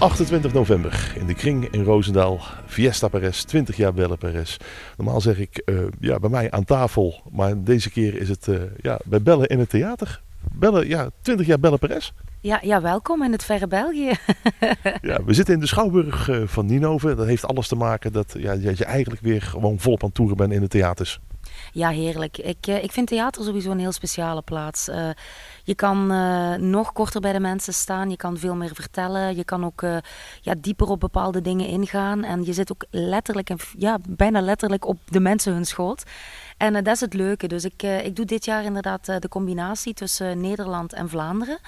28 0.00 0.52
november 0.52 1.12
in 1.18 1.26
de 1.26 1.34
Kring 1.34 1.68
in 1.70 1.82
Roosendaal. 1.82 2.40
Fiesta 2.66 3.08
Perez, 3.08 3.42
20 3.42 3.76
jaar 3.76 3.94
Belle 3.94 4.16
Perez. 4.16 4.56
Normaal 4.96 5.20
zeg 5.20 5.38
ik 5.38 5.62
uh, 5.64 5.80
ja, 6.00 6.18
bij 6.18 6.30
mij 6.30 6.50
aan 6.50 6.64
tafel, 6.64 7.22
maar 7.30 7.64
deze 7.64 7.90
keer 7.90 8.16
is 8.16 8.28
het 8.28 8.46
uh, 8.46 8.60
ja, 8.80 8.98
bij 9.04 9.22
Bellen 9.22 9.48
in 9.48 9.58
het 9.58 9.68
theater. 9.68 10.22
Bellen, 10.52 10.88
ja, 10.88 11.10
20 11.22 11.46
jaar 11.46 11.60
Belle 11.60 11.78
Perez. 11.78 12.10
Ja, 12.40 12.58
ja, 12.62 12.80
welkom 12.80 13.22
in 13.22 13.32
het 13.32 13.44
verre 13.44 13.66
België. 13.66 14.10
ja, 15.02 15.24
we 15.24 15.34
zitten 15.34 15.54
in 15.54 15.60
de 15.60 15.66
Schouwburg 15.66 16.28
uh, 16.28 16.42
van 16.46 16.66
Ninove. 16.66 17.14
Dat 17.14 17.26
heeft 17.26 17.46
alles 17.46 17.68
te 17.68 17.76
maken 17.76 18.12
dat, 18.12 18.34
ja, 18.38 18.56
dat 18.56 18.78
je 18.78 18.84
eigenlijk 18.84 19.22
weer 19.22 19.42
gewoon 19.42 19.78
volop 19.78 20.04
aan 20.04 20.12
toeren 20.12 20.36
bent 20.36 20.52
in 20.52 20.60
de 20.60 20.68
theaters. 20.68 21.20
Ja, 21.72 21.88
heerlijk. 21.88 22.38
Ik, 22.38 22.66
uh, 22.66 22.82
ik 22.82 22.92
vind 22.92 23.08
theater 23.08 23.44
sowieso 23.44 23.70
een 23.70 23.78
heel 23.78 23.92
speciale 23.92 24.42
plaats. 24.42 24.88
Uh, 24.88 25.10
je 25.64 25.74
kan 25.74 26.12
uh, 26.12 26.54
nog 26.54 26.92
korter 26.92 27.20
bij 27.20 27.32
de 27.32 27.40
mensen 27.40 27.74
staan, 27.74 28.10
je 28.10 28.16
kan 28.16 28.38
veel 28.38 28.54
meer 28.54 28.74
vertellen, 28.74 29.36
je 29.36 29.44
kan 29.44 29.64
ook 29.64 29.84
ja, 30.40 30.54
dieper 30.58 30.88
op 30.88 31.00
bepaalde 31.00 31.40
dingen 31.40 31.66
ingaan. 31.66 32.24
En 32.24 32.44
je 32.44 32.52
zit 32.52 32.72
ook 32.72 32.84
letterlijk, 32.90 33.50
en, 33.50 33.58
ja, 33.78 33.98
bijna 34.08 34.40
letterlijk 34.40 34.86
op 34.86 34.98
de 35.04 35.20
mensen 35.20 35.52
hun 35.52 35.64
schoot. 35.64 36.02
En 36.56 36.72
dat 36.72 36.86
is 36.86 37.00
het 37.00 37.14
leuke. 37.14 37.46
Dus 37.46 37.64
ik, 37.64 37.82
ik 37.82 38.16
doe 38.16 38.24
dit 38.24 38.44
jaar 38.44 38.64
inderdaad 38.64 39.06
de 39.06 39.28
combinatie 39.28 39.94
tussen 39.94 40.40
Nederland 40.40 40.92
en 40.92 41.08
Vlaanderen. 41.08 41.58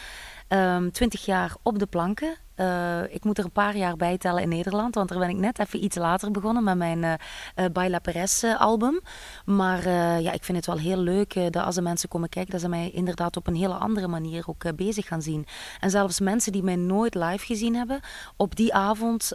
Um, 0.48 0.92
20 0.92 1.24
jaar 1.24 1.54
op 1.62 1.78
de 1.78 1.86
planken. 1.86 2.36
Uh, 2.56 3.14
ik 3.14 3.24
moet 3.24 3.38
er 3.38 3.44
een 3.44 3.50
paar 3.50 3.76
jaar 3.76 3.96
bij 3.96 4.18
tellen 4.18 4.42
in 4.42 4.48
Nederland, 4.48 4.94
want 4.94 5.08
daar 5.08 5.18
ben 5.18 5.28
ik 5.28 5.36
net 5.36 5.58
even 5.58 5.84
iets 5.84 5.96
later 5.96 6.30
begonnen 6.30 6.64
met 6.64 6.76
mijn 6.76 7.02
uh, 7.02 7.64
Baila 7.72 7.98
Perez 7.98 8.44
album. 8.44 9.00
Maar 9.44 9.88
ja, 10.20 10.32
ik 10.32 10.44
vind 10.44 10.56
het 10.56 10.66
wel 10.66 10.78
heel 10.78 10.96
leuk 10.96 11.52
dat 11.52 11.64
als 11.64 11.74
de 11.74 11.82
mensen 11.82 12.08
komen 12.08 12.28
kijken, 12.28 12.52
dat 12.52 12.60
ze 12.60 12.68
mij 12.68 12.90
inderdaad 12.90 13.36
op 13.36 13.46
een 13.46 13.54
hele 13.54 13.74
andere 13.74 14.08
manier 14.08 14.44
ook 14.46 14.76
bezig 14.76 15.06
gaan 15.06 15.22
zien. 15.22 15.46
En 15.80 15.90
zelfs 15.90 16.20
mensen 16.20 16.52
die 16.52 16.62
mij 16.62 16.76
nooit 16.76 17.14
live 17.14 17.46
gezien 17.46 17.74
hebben, 17.74 18.00
op 18.36 18.56
die 18.56 18.74
avond 18.74 19.32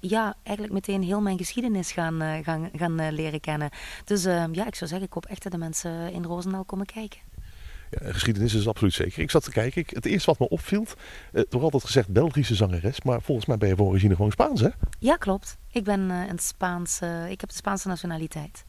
ja, 0.00 0.34
eigenlijk 0.42 0.74
meteen 0.74 1.02
heel 1.02 1.20
mijn 1.20 1.38
geschiedenis 1.38 1.92
gaan, 1.92 2.42
gaan, 2.42 2.70
gaan 2.76 3.12
leren 3.12 3.40
kennen. 3.40 3.70
Dus 4.04 4.22
ja, 4.22 4.66
ik 4.66 4.74
zou 4.74 4.90
zeggen, 4.90 5.02
ik 5.06 5.12
hoop 5.12 5.26
echt 5.26 5.42
dat 5.42 5.52
de 5.52 5.58
mensen 5.58 6.12
in 6.12 6.24
Roosendaal 6.24 6.64
komen 6.64 6.86
kijken. 6.86 7.31
Ja, 8.00 8.12
geschiedenis 8.12 8.54
is 8.54 8.68
absoluut 8.68 8.94
zeker. 8.94 9.22
Ik 9.22 9.30
zat 9.30 9.44
te 9.44 9.50
kijken. 9.50 9.80
Ik, 9.80 9.90
het 9.90 10.06
eerste 10.06 10.30
wat 10.30 10.38
me 10.38 10.48
opviel, 10.48 10.86
uh, 11.32 11.42
toch 11.42 11.62
altijd 11.62 11.84
gezegd 11.84 12.08
Belgische 12.08 12.54
zangeres, 12.54 13.02
maar 13.02 13.22
volgens 13.22 13.46
mij 13.46 13.56
ben 13.56 13.68
je 13.68 13.76
van 13.76 13.86
origine 13.86 14.14
gewoon 14.14 14.30
Spaans, 14.30 14.60
hè? 14.60 14.68
Ja, 14.98 15.16
klopt. 15.16 15.58
Ik 15.70 15.84
ben 15.84 16.00
uh, 16.00 16.28
een 16.28 16.38
Spaanse, 16.38 17.26
ik 17.30 17.40
heb 17.40 17.48
de 17.48 17.56
Spaanse 17.56 17.88
nationaliteit. 17.88 18.64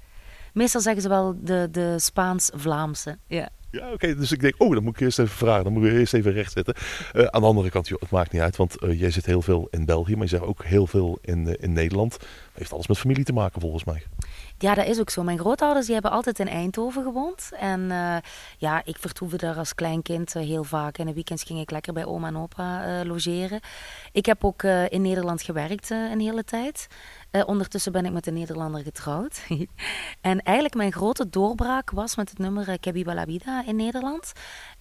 Meestal 0.54 0.82
zeggen 0.82 1.02
ze 1.02 1.10
wel 1.10 1.36
de, 1.42 1.68
de 1.72 2.00
Spaans-Vlaamse. 2.00 3.18
Ja. 3.28 3.50
Ja, 3.72 3.92
oké. 3.92 4.16
Dus 4.16 4.32
ik 4.32 4.42
denk, 4.42 4.56
oh, 4.58 4.74
dan 4.74 4.84
moet 4.84 4.96
ik 4.96 5.02
eerst 5.02 5.20
even 5.20 5.36
vragen. 5.36 5.64
Dan 5.64 5.74
moet 5.74 5.84
ik 5.84 5.92
eerst 5.92 6.14
even 6.14 6.32
rechtzetten. 6.32 6.76
Uh, 7.14 7.24
aan 7.24 7.42
de 7.42 7.48
andere 7.48 7.70
kant, 7.70 7.88
joh, 7.88 8.02
het 8.02 8.10
maakt 8.10 8.32
niet 8.32 8.42
uit. 8.42 8.56
Want 8.56 8.84
uh, 8.84 9.00
jij 9.00 9.12
zit 9.12 9.26
heel 9.26 9.42
veel 9.42 9.68
in 9.72 9.86
België, 9.86 10.14
maar 10.14 10.24
je 10.24 10.30
zegt 10.30 10.44
ook 10.44 10.64
heel 10.64 10.88
veel 10.88 11.18
in, 11.22 11.48
uh, 11.48 11.54
in 11.60 11.74
Nederland. 11.74 12.18
heeft 12.54 12.74
alles 12.74 12.88
met 12.88 12.98
familie 12.98 13.24
te 13.24 13.34
maken, 13.34 13.62
volgens 13.62 13.84
mij. 13.84 14.04
Ja, 14.64 14.74
dat 14.74 14.86
is 14.86 15.00
ook 15.00 15.10
zo. 15.10 15.24
Mijn 15.24 15.40
grootouders 15.40 15.86
die 15.86 15.94
hebben 15.94 16.12
altijd 16.12 16.40
in 16.40 16.48
Eindhoven 16.48 17.04
gewoond. 17.04 17.50
En 17.54 17.80
uh, 17.80 18.18
ja, 18.58 18.82
ik 18.86 18.98
vertoefde 18.98 19.38
daar 19.38 19.58
als 19.58 19.76
klein 19.76 20.02
kind 20.02 20.36
uh, 20.36 20.44
heel 20.44 20.64
vaak. 20.64 20.98
En 20.98 21.06
de 21.06 21.14
weekends 21.14 21.44
ging 21.44 21.60
ik 21.60 21.72
lekker 21.72 21.94
bij 21.94 22.06
oma 22.06 22.28
en 22.28 22.38
opa 22.38 22.88
uh, 22.88 23.06
logeren. 23.06 23.60
Ik 24.12 24.26
heb 24.26 24.44
ook 24.44 24.64
in 24.64 25.02
Nederland 25.02 25.42
gewerkt 25.42 25.90
een 25.90 26.20
hele 26.20 26.44
tijd. 26.44 26.88
ondertussen 27.46 27.92
ben 27.92 28.06
ik 28.06 28.12
met 28.12 28.28
een 28.28 28.34
Nederlander 28.34 28.84
getrouwd. 28.84 29.42
en 30.22 30.42
eigenlijk 30.42 30.76
mijn 30.76 30.92
grote 30.92 31.30
doorbraak 31.30 31.92
was 31.92 32.16
met 32.16 32.30
het 32.30 32.40
nummer 32.40 32.70
uh, 32.70 32.76
Kebiba 32.80 33.26
Vida 33.26 33.66
in 33.66 33.76
Nederland. 33.76 34.32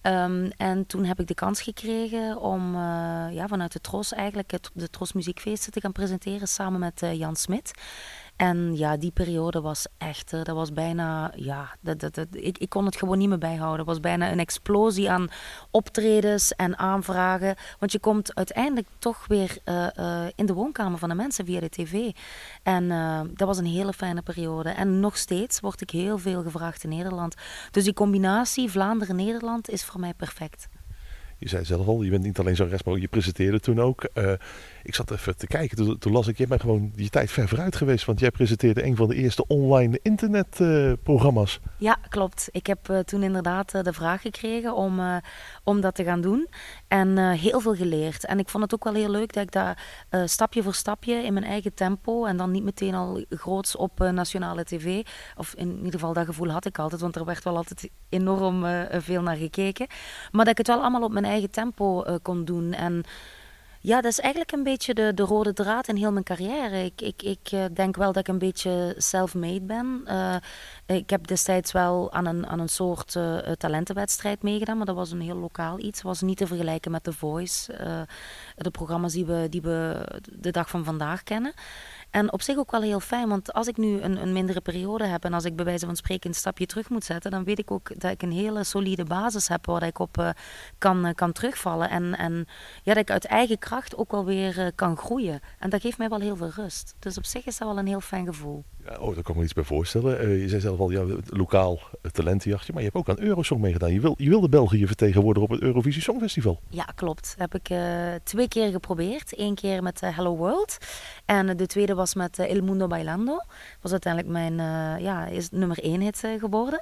Um, 0.01 0.51
en 0.57 0.85
toen 0.85 1.05
heb 1.05 1.19
ik 1.19 1.27
de 1.27 1.33
kans 1.33 1.61
gekregen 1.61 2.37
om 2.37 2.75
ja, 3.31 3.47
vanuit 3.47 3.71
de 3.71 3.81
Tros 3.81 4.13
eigenlijk 4.13 4.51
het, 4.51 4.69
de 4.73 4.89
Tros 4.89 5.13
Muziekfeesten 5.13 5.71
te 5.71 5.81
gaan 5.81 5.91
presenteren 5.91 6.47
samen 6.47 6.79
met 6.79 7.01
Jan 7.13 7.35
Smit. 7.35 7.71
En 8.35 8.77
ja, 8.77 8.97
die 8.97 9.11
periode 9.11 9.61
was 9.61 9.87
echt, 9.97 10.31
dat 10.31 10.47
was 10.47 10.71
bijna, 10.71 11.31
ja, 11.35 11.75
dat, 11.81 11.99
dat, 11.99 12.27
ik, 12.31 12.57
ik 12.57 12.69
kon 12.69 12.85
het 12.85 12.95
gewoon 12.95 13.17
niet 13.17 13.29
meer 13.29 13.37
bijhouden. 13.37 13.77
Het 13.77 13.87
was 13.87 13.99
bijna 13.99 14.31
een 14.31 14.39
explosie 14.39 15.09
aan 15.11 15.27
optredens 15.71 16.51
en 16.51 16.77
aanvragen. 16.77 17.55
Want 17.79 17.91
je 17.91 17.99
komt 17.99 18.35
uiteindelijk 18.35 18.87
toch 18.99 19.27
weer 19.27 19.57
uh, 19.65 19.87
uh, 19.99 20.25
in 20.35 20.45
de 20.45 20.53
woonkamer 20.53 20.99
van 20.99 21.09
de 21.09 21.15
mensen 21.15 21.45
via 21.45 21.59
de 21.59 21.69
tv. 21.69 22.11
En 22.63 22.87
dat 23.33 23.47
was 23.47 23.57
een 23.57 23.65
hele 23.65 23.93
fijne 23.93 24.21
periode. 24.21 24.69
En 24.69 24.99
nog 24.99 25.17
steeds 25.17 25.59
word 25.59 25.81
ik 25.81 25.89
heel 25.89 26.17
veel 26.17 26.41
gevraagd 26.43 26.83
in 26.83 26.89
Nederland. 26.89 27.35
Dus 27.71 27.83
die 27.83 27.93
combinatie 27.93 28.71
Vlaanderen-Nederland 28.71 29.69
is 29.69 29.83
voor 29.83 29.99
mij 29.99 30.13
perfect. 30.13 30.67
Je 31.37 31.49
zei 31.49 31.65
zelf 31.65 31.87
al, 31.87 32.01
je 32.01 32.09
bent 32.09 32.23
niet 32.23 32.39
alleen 32.39 32.55
zangeres, 32.55 32.83
maar 32.83 32.97
je 32.97 33.07
presenteerde 33.07 33.59
toen 33.59 33.79
ook. 33.81 34.09
Ik 34.83 34.95
zat 34.95 35.11
even 35.11 35.37
te 35.37 35.47
kijken, 35.47 35.99
toen, 35.99 36.11
las 36.11 36.27
ik, 36.27 36.37
je 36.37 36.47
bent 36.47 36.61
gewoon 36.61 36.91
die 36.95 37.09
tijd 37.09 37.31
ver 37.31 37.47
vooruit 37.47 37.75
geweest. 37.75 38.05
Want 38.05 38.19
jij 38.19 38.31
presenteerde 38.31 38.85
een 38.85 38.95
van 38.95 39.07
de 39.07 39.15
eerste 39.15 39.47
online 39.47 39.99
internetprogramma's. 40.01 41.59
Uh, 41.61 41.67
ja, 41.77 41.97
klopt. 42.09 42.49
Ik 42.51 42.67
heb 42.67 42.89
uh, 42.89 42.99
toen 42.99 43.23
inderdaad 43.23 43.71
de 43.71 43.93
vraag 43.93 44.21
gekregen 44.21 44.75
om, 44.75 45.01
om 45.63 45.81
dat 45.81 45.95
te 45.95 46.03
gaan 46.03 46.21
doen. 46.21 46.47
En 46.87 47.17
heel 47.17 47.59
veel 47.59 47.75
geleerd. 47.75 48.25
En 48.25 48.39
ik 48.39 48.49
vond 48.49 48.63
het 48.63 48.73
ook 48.73 48.83
wel 48.83 48.93
heel 48.93 49.09
leuk 49.09 49.33
dat 49.33 49.43
ik 49.43 49.51
daar 49.51 49.83
stapje 50.25 50.63
voor 50.63 50.73
stapje 50.73 51.13
in 51.13 51.33
mijn 51.33 51.45
eigen 51.45 51.73
tempo... 51.73 52.25
en 52.25 52.37
dan 52.37 52.51
niet 52.51 52.63
meteen 52.63 52.95
al 52.95 53.23
groots 53.29 53.75
op 53.75 53.99
nationale 53.99 54.63
tv... 54.63 55.05
of 55.37 55.53
in 55.53 55.75
ieder 55.77 55.91
geval 55.91 56.13
dat 56.13 56.25
gevoel 56.25 56.49
had 56.49 56.65
ik 56.65 56.79
altijd, 56.79 57.01
want 57.01 57.15
er 57.15 57.25
werd 57.25 57.43
wel 57.43 57.55
altijd 57.55 57.89
enorm 58.09 58.65
veel 58.91 59.21
naar 59.21 59.35
gekeken. 59.35 59.87
Maar 60.31 60.45
dat 60.45 60.53
ik 60.53 60.57
het 60.57 60.67
wel 60.67 60.79
allemaal 60.79 61.03
op 61.03 61.11
mijn 61.11 61.25
eigen 61.25 61.51
tempo 61.51 62.03
kon 62.21 62.45
doen. 62.45 62.73
En 62.73 63.03
ja, 63.83 64.01
dat 64.01 64.11
is 64.11 64.19
eigenlijk 64.19 64.51
een 64.51 64.63
beetje 64.63 64.93
de, 64.93 65.13
de 65.13 65.23
rode 65.23 65.53
draad 65.53 65.87
in 65.87 65.95
heel 65.95 66.11
mijn 66.11 66.23
carrière. 66.23 66.83
Ik, 66.83 67.01
ik, 67.01 67.21
ik 67.21 67.51
uh, 67.51 67.65
denk 67.73 67.95
wel 67.95 68.11
dat 68.11 68.21
ik 68.21 68.27
een 68.27 68.37
beetje 68.37 68.95
self-made 68.97 69.61
ben. 69.61 70.01
Uh, 70.07 70.35
ik 70.85 71.09
heb 71.09 71.27
destijds 71.27 71.71
wel 71.71 72.11
aan 72.11 72.25
een, 72.25 72.47
aan 72.47 72.59
een 72.59 72.69
soort 72.69 73.17
talentenwedstrijd 73.57 74.43
meegedaan, 74.43 74.77
maar 74.77 74.85
dat 74.85 74.95
was 74.95 75.11
een 75.11 75.21
heel 75.21 75.35
lokaal 75.35 75.79
iets. 75.79 76.01
Was 76.01 76.21
niet 76.21 76.37
te 76.37 76.47
vergelijken 76.47 76.91
met 76.91 77.03
The 77.03 77.13
Voice, 77.13 77.73
de 78.55 78.71
programma's 78.71 79.13
die 79.13 79.25
we, 79.25 79.47
die 79.49 79.61
we 79.61 80.05
de 80.31 80.51
dag 80.51 80.69
van 80.69 80.83
vandaag 80.83 81.23
kennen. 81.23 81.53
En 82.09 82.31
op 82.31 82.41
zich 82.41 82.57
ook 82.57 82.71
wel 82.71 82.81
heel 82.81 82.99
fijn, 82.99 83.29
want 83.29 83.53
als 83.53 83.67
ik 83.67 83.77
nu 83.77 84.01
een, 84.01 84.21
een 84.21 84.33
mindere 84.33 84.61
periode 84.61 85.05
heb 85.05 85.25
en 85.25 85.33
als 85.33 85.45
ik 85.45 85.55
bij 85.55 85.65
wijze 85.65 85.85
van 85.85 85.95
spreken 85.95 86.29
een 86.29 86.35
stapje 86.35 86.65
terug 86.65 86.89
moet 86.89 87.03
zetten, 87.03 87.31
dan 87.31 87.43
weet 87.43 87.59
ik 87.59 87.71
ook 87.71 87.99
dat 87.99 88.11
ik 88.11 88.21
een 88.21 88.31
hele 88.31 88.63
solide 88.63 89.03
basis 89.03 89.47
heb 89.47 89.65
waar 89.65 89.83
ik 89.83 89.99
op 89.99 90.17
uh, 90.17 90.29
kan, 90.77 91.05
uh, 91.05 91.13
kan 91.13 91.31
terugvallen. 91.31 91.89
En, 91.89 92.17
en 92.17 92.45
ja, 92.83 92.93
dat 92.93 93.01
ik 93.01 93.11
uit 93.11 93.25
eigen 93.25 93.59
kracht 93.59 93.97
ook 93.97 94.11
wel 94.11 94.25
weer 94.25 94.59
uh, 94.59 94.67
kan 94.75 94.97
groeien. 94.97 95.39
En 95.59 95.69
dat 95.69 95.81
geeft 95.81 95.97
mij 95.97 96.09
wel 96.09 96.19
heel 96.19 96.35
veel 96.35 96.51
rust. 96.55 96.95
Dus 96.99 97.17
op 97.17 97.25
zich 97.25 97.45
is 97.45 97.57
dat 97.57 97.67
wel 97.67 97.77
een 97.77 97.87
heel 97.87 98.01
fijn 98.01 98.25
gevoel. 98.25 98.63
Oh, 98.99 99.13
daar 99.13 99.23
kan 99.23 99.33
ik 99.33 99.35
me 99.35 99.43
iets 99.43 99.53
bij 99.53 99.63
voorstellen. 99.63 100.29
je 100.29 100.49
zei 100.49 100.61
zelf 100.61 100.79
al, 100.79 100.89
ja, 100.89 101.05
lokaal 101.25 101.79
talentenjachtje, 102.11 102.73
maar 102.73 102.83
je 102.83 102.89
hebt 102.93 103.09
ook 103.09 103.17
aan 103.17 103.25
Eurosong 103.25 103.61
meegedaan. 103.61 103.93
Je, 103.93 103.99
wil, 103.99 104.13
je 104.17 104.29
wilde 104.29 104.49
België 104.49 104.87
verteggenwoordigen 104.87 105.49
op 105.49 105.55
het 105.55 105.63
Eurovisie 105.63 106.01
Songfestival. 106.01 106.59
Ja, 106.69 106.83
klopt. 106.83 107.35
Dat 107.37 107.51
heb 107.51 107.61
ik 107.61 107.77
twee 108.23 108.47
keer 108.47 108.71
geprobeerd. 108.71 109.39
Eén 109.39 109.55
keer 109.55 109.83
met 109.83 110.01
Hello 110.01 110.35
World 110.35 110.77
en 111.25 111.57
de 111.57 111.65
tweede 111.65 111.93
was 111.93 112.15
met 112.15 112.39
El 112.39 112.61
Mundo 112.61 112.87
Bailando. 112.87 113.39
was 113.81 113.91
uiteindelijk 113.91 114.33
mijn 114.33 114.55
ja, 115.01 115.25
is 115.25 115.49
nummer 115.49 115.79
één 115.79 116.01
hit 116.01 116.23
geworden. 116.39 116.81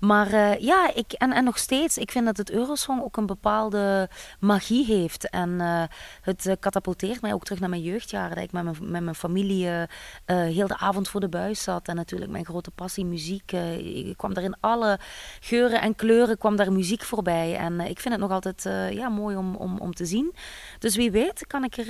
Maar 0.00 0.32
uh, 0.32 0.58
ja, 0.58 0.94
ik, 0.94 1.12
en, 1.12 1.32
en 1.32 1.44
nog 1.44 1.58
steeds, 1.58 1.98
ik 1.98 2.10
vind 2.10 2.24
dat 2.24 2.36
het 2.36 2.50
Eurosong 2.50 3.02
ook 3.02 3.16
een 3.16 3.26
bepaalde 3.26 4.08
magie 4.40 4.84
heeft. 4.84 5.30
En 5.30 5.50
uh, 5.50 5.82
het 6.22 6.56
katapulteert 6.60 7.20
mij 7.20 7.32
ook 7.32 7.44
terug 7.44 7.60
naar 7.60 7.68
mijn 7.68 7.82
jeugdjaren. 7.82 8.34
Dat 8.34 8.44
ik 8.44 8.52
met 8.52 8.64
mijn, 8.64 8.76
met 8.80 9.02
mijn 9.02 9.14
familie 9.14 9.66
uh, 9.66 9.82
heel 10.26 10.66
de 10.66 10.78
avond 10.78 11.08
voor 11.08 11.20
de 11.20 11.28
buis 11.28 11.62
zat. 11.62 11.88
En 11.88 11.96
natuurlijk 11.96 12.30
mijn 12.30 12.44
grote 12.44 12.70
passie, 12.70 13.04
muziek. 13.04 13.52
ik 13.52 14.16
kwam 14.16 14.34
daar 14.34 14.44
in 14.44 14.56
alle 14.60 14.98
geuren 15.40 15.80
en 15.80 15.94
kleuren 15.94 16.38
kwam 16.38 16.56
daar 16.56 16.72
muziek 16.72 17.02
voorbij. 17.02 17.56
En 17.56 17.80
ik 17.80 18.00
vind 18.00 18.14
het 18.14 18.22
nog 18.22 18.30
altijd 18.30 18.62
ja, 18.90 19.08
mooi 19.08 19.36
om, 19.36 19.54
om, 19.54 19.78
om 19.78 19.94
te 19.94 20.06
zien. 20.06 20.34
Dus 20.78 20.96
wie 20.96 21.10
weet 21.10 21.46
kan 21.46 21.64
ik 21.64 21.76
er 21.76 21.86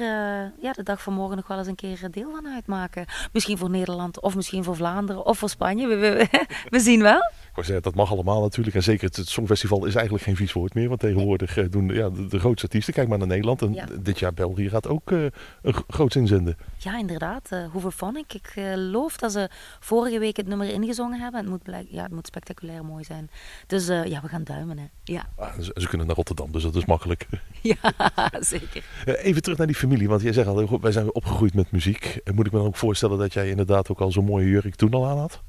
ja, 0.60 0.72
de 0.72 0.82
dag 0.82 1.02
van 1.02 1.12
morgen 1.12 1.36
nog 1.36 1.46
wel 1.46 1.58
eens 1.58 1.66
een 1.66 1.74
keer 1.74 2.10
deel 2.10 2.30
van 2.30 2.48
uitmaken. 2.54 3.06
Misschien 3.32 3.58
voor 3.58 3.70
Nederland, 3.70 4.20
of 4.20 4.34
misschien 4.34 4.64
voor 4.64 4.76
Vlaanderen, 4.76 5.24
of 5.24 5.38
voor 5.38 5.48
Spanje. 5.48 5.86
We, 5.86 6.80
zien 6.80 7.02
wel 7.02 7.22
zeggen, 7.64 7.82
dat 7.82 7.94
mag 7.96 8.10
allemaal 8.10 8.40
natuurlijk. 8.40 8.76
En 8.76 8.82
zeker 8.82 9.08
het, 9.12 9.28
Songfestival 9.28 9.84
is 9.84 9.94
eigenlijk 9.94 10.24
geen 10.24 10.36
vies 10.36 10.52
woord 10.52 10.74
meer. 10.74 10.88
Want 10.88 11.00
tegenwoordig 11.00 11.56
uh, 11.56 11.64
doen 11.70 11.88
ja, 11.88 12.10
de, 12.10 12.26
de, 12.26 12.38
grootste 12.38 12.66
artiesten. 12.66 12.94
Kijk 12.94 13.08
maar 13.08 13.18
naar 13.18 13.26
Nederland. 13.26 13.62
En 13.62 13.72
ja. 13.72 13.86
dit 14.00 14.18
jaar 14.18 14.34
België 14.34 14.68
gaat 14.68 14.88
ook 14.88 15.10
uh, 15.10 15.26
een 15.62 15.74
groot 15.88 16.14
inzenden. 16.14 16.56
Ja, 16.76 16.98
inderdaad. 16.98 17.50
Uh, 17.52 17.70
hoeveel 17.70 17.90
vond 17.90 18.16
ik? 18.16 18.34
Ik 18.34 18.46
geloof 18.46 19.16
dat 19.16 19.32
ze 19.32 19.48
vorige 19.80 20.18
week 20.18 20.36
het 20.36 20.46
nummer 20.46 20.68
ingezongen 20.68 21.20
hebben. 21.20 21.40
Het 21.40 21.48
moet, 21.48 21.62
blijk, 21.62 21.86
ja, 21.90 22.02
het 22.02 22.12
moet 22.12 22.26
spectaculair 22.26 22.84
mooi 22.84 23.04
zijn. 23.04 23.30
Dus 23.66 23.86
ja, 23.86 24.20
we 24.22 24.28
gaan 24.28 24.44
duimen. 24.44 24.78
Hè. 24.78 24.84
Ja. 25.04 25.26
Ah, 25.36 25.58
ze, 25.60 25.72
ze, 25.74 25.88
kunnen 25.88 26.06
naar 26.06 26.16
Rotterdam, 26.16 26.52
dus 26.52 26.62
dat 26.62 26.74
is 26.74 26.84
makkelijk. 26.84 27.26
ja, 27.62 27.76
zeker. 28.40 28.84
even 29.04 29.42
terug 29.42 29.58
naar 29.58 29.66
die 29.66 29.76
familie. 29.76 30.08
Want 30.08 30.22
jij 30.22 30.32
zegt 30.32 30.48
al, 30.48 30.80
wij 30.80 30.92
zijn 30.92 31.14
opgegroeid 31.14 31.54
met 31.54 31.70
muziek. 31.70 32.20
Moet 32.34 32.46
ik 32.46 32.52
me 32.52 32.58
dan 32.58 32.66
ook 32.66 32.76
voorstellen 32.76 33.18
dat 33.18 33.32
jij 33.32 33.50
inderdaad 33.50 33.90
ook 33.90 34.00
al 34.00 34.12
zo'n 34.12 34.24
mooie 34.24 34.48
jurk 34.48 34.74
toen 34.74 34.92
al 34.92 35.06
aan 35.06 35.18
had? 35.18 35.42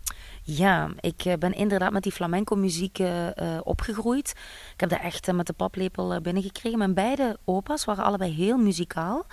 Ja, 0.50 0.90
ik 1.00 1.26
eh, 1.26 1.34
ben 1.34 1.54
inderdaad 1.54 1.92
met 1.92 2.04
die 2.04 2.12
flamenco 2.12 2.56
muziek 2.56 3.00
uh, 3.00 3.28
opgegroeid. 3.64 4.30
Ik 4.74 4.80
heb 4.80 4.90
daar 4.90 5.04
echt 5.04 5.32
met 5.32 5.48
de 5.48 5.54
paplepel 5.54 6.22
binnengekregen. 6.22 6.78
Mijn 6.78 6.94
beide 6.94 7.38
opa's 7.46 7.86
waren 7.86 8.04
allebei 8.04 8.34
heel 8.34 8.58
muzikaal. 8.58 9.26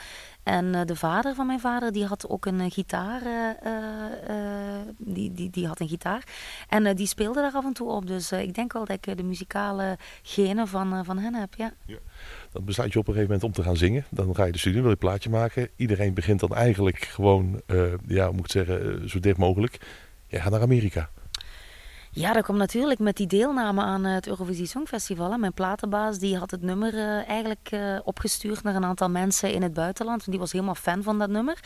En 0.43 0.87
de 0.87 0.97
vader 0.97 1.35
van 1.35 1.47
mijn 1.47 1.61
vader, 1.61 1.93
die 1.93 2.05
had 2.05 2.29
ook 2.29 2.47
een 2.47 2.71
gitaar. 2.71 3.23
die, 4.99 5.33
die, 5.33 5.51
die 5.51 5.67
had 5.67 5.81
een 5.81 5.89
gitaar. 5.89 6.25
En 6.69 6.97
die 6.97 7.07
speelde 7.07 7.41
daar 7.41 7.53
af 7.53 7.65
en 7.65 7.73
toe 7.73 7.91
op. 7.91 8.07
Dus 8.07 8.33
ik 8.33 8.55
denk 8.55 8.73
wel 8.73 8.85
dat 8.85 9.07
ik 9.07 9.17
de 9.17 9.23
muzikale 9.23 9.99
genen 10.23 10.69
van, 10.69 11.05
van 11.05 11.19
hen 11.19 11.35
heb, 11.35 11.55
ja. 11.55 11.73
ja. 11.87 11.99
Dan 12.53 12.65
besluit 12.65 12.93
je 12.93 12.99
op 12.99 13.09
een 13.09 13.15
gegeven 13.15 13.35
moment 13.35 13.57
om 13.57 13.63
te 13.63 13.69
gaan 13.69 13.77
zingen. 13.77 14.05
Dan 14.11 14.35
ga 14.35 14.45
je 14.45 14.53
de 14.53 14.59
studie, 14.59 14.81
wil 14.81 14.89
je 14.91 14.97
een 14.97 15.09
plaatje 15.09 15.31
maken. 15.31 15.69
Iedereen 15.77 16.15
begint 16.15 16.41
dan 16.41 16.55
eigenlijk 16.55 16.99
gewoon, 16.99 17.61
ja, 18.07 18.31
moet 18.31 18.45
ik 18.45 18.51
zeggen, 18.51 19.09
zo 19.09 19.21
dicht 19.21 19.39
mogelijk. 19.39 19.79
Jij 20.35 20.43
gaat 20.43 20.53
naar 20.53 20.63
Amerika. 20.63 21.09
Ja, 22.11 22.33
dat 22.33 22.43
kwam 22.43 22.57
natuurlijk 22.57 23.01
met 23.01 23.17
die 23.17 23.27
deelname 23.27 23.83
aan 23.83 24.05
het 24.05 24.27
Eurovisie 24.27 24.67
Songfestival. 24.67 25.39
Mijn 25.39 25.53
platenbaas 25.53 26.19
die 26.19 26.39
had 26.39 26.51
het 26.51 26.63
nummer 26.63 26.95
uh, 26.95 27.29
eigenlijk 27.29 27.71
uh, 27.71 27.99
opgestuurd 28.05 28.63
naar 28.63 28.75
een 28.75 28.85
aantal 28.85 29.11
mensen 29.11 29.53
in 29.53 29.63
het 29.63 29.73
buitenland. 29.73 30.19
Want 30.19 30.31
die 30.31 30.41
was 30.41 30.53
helemaal 30.53 30.75
fan 30.75 31.03
van 31.03 31.19
dat 31.19 31.29
nummer. 31.29 31.59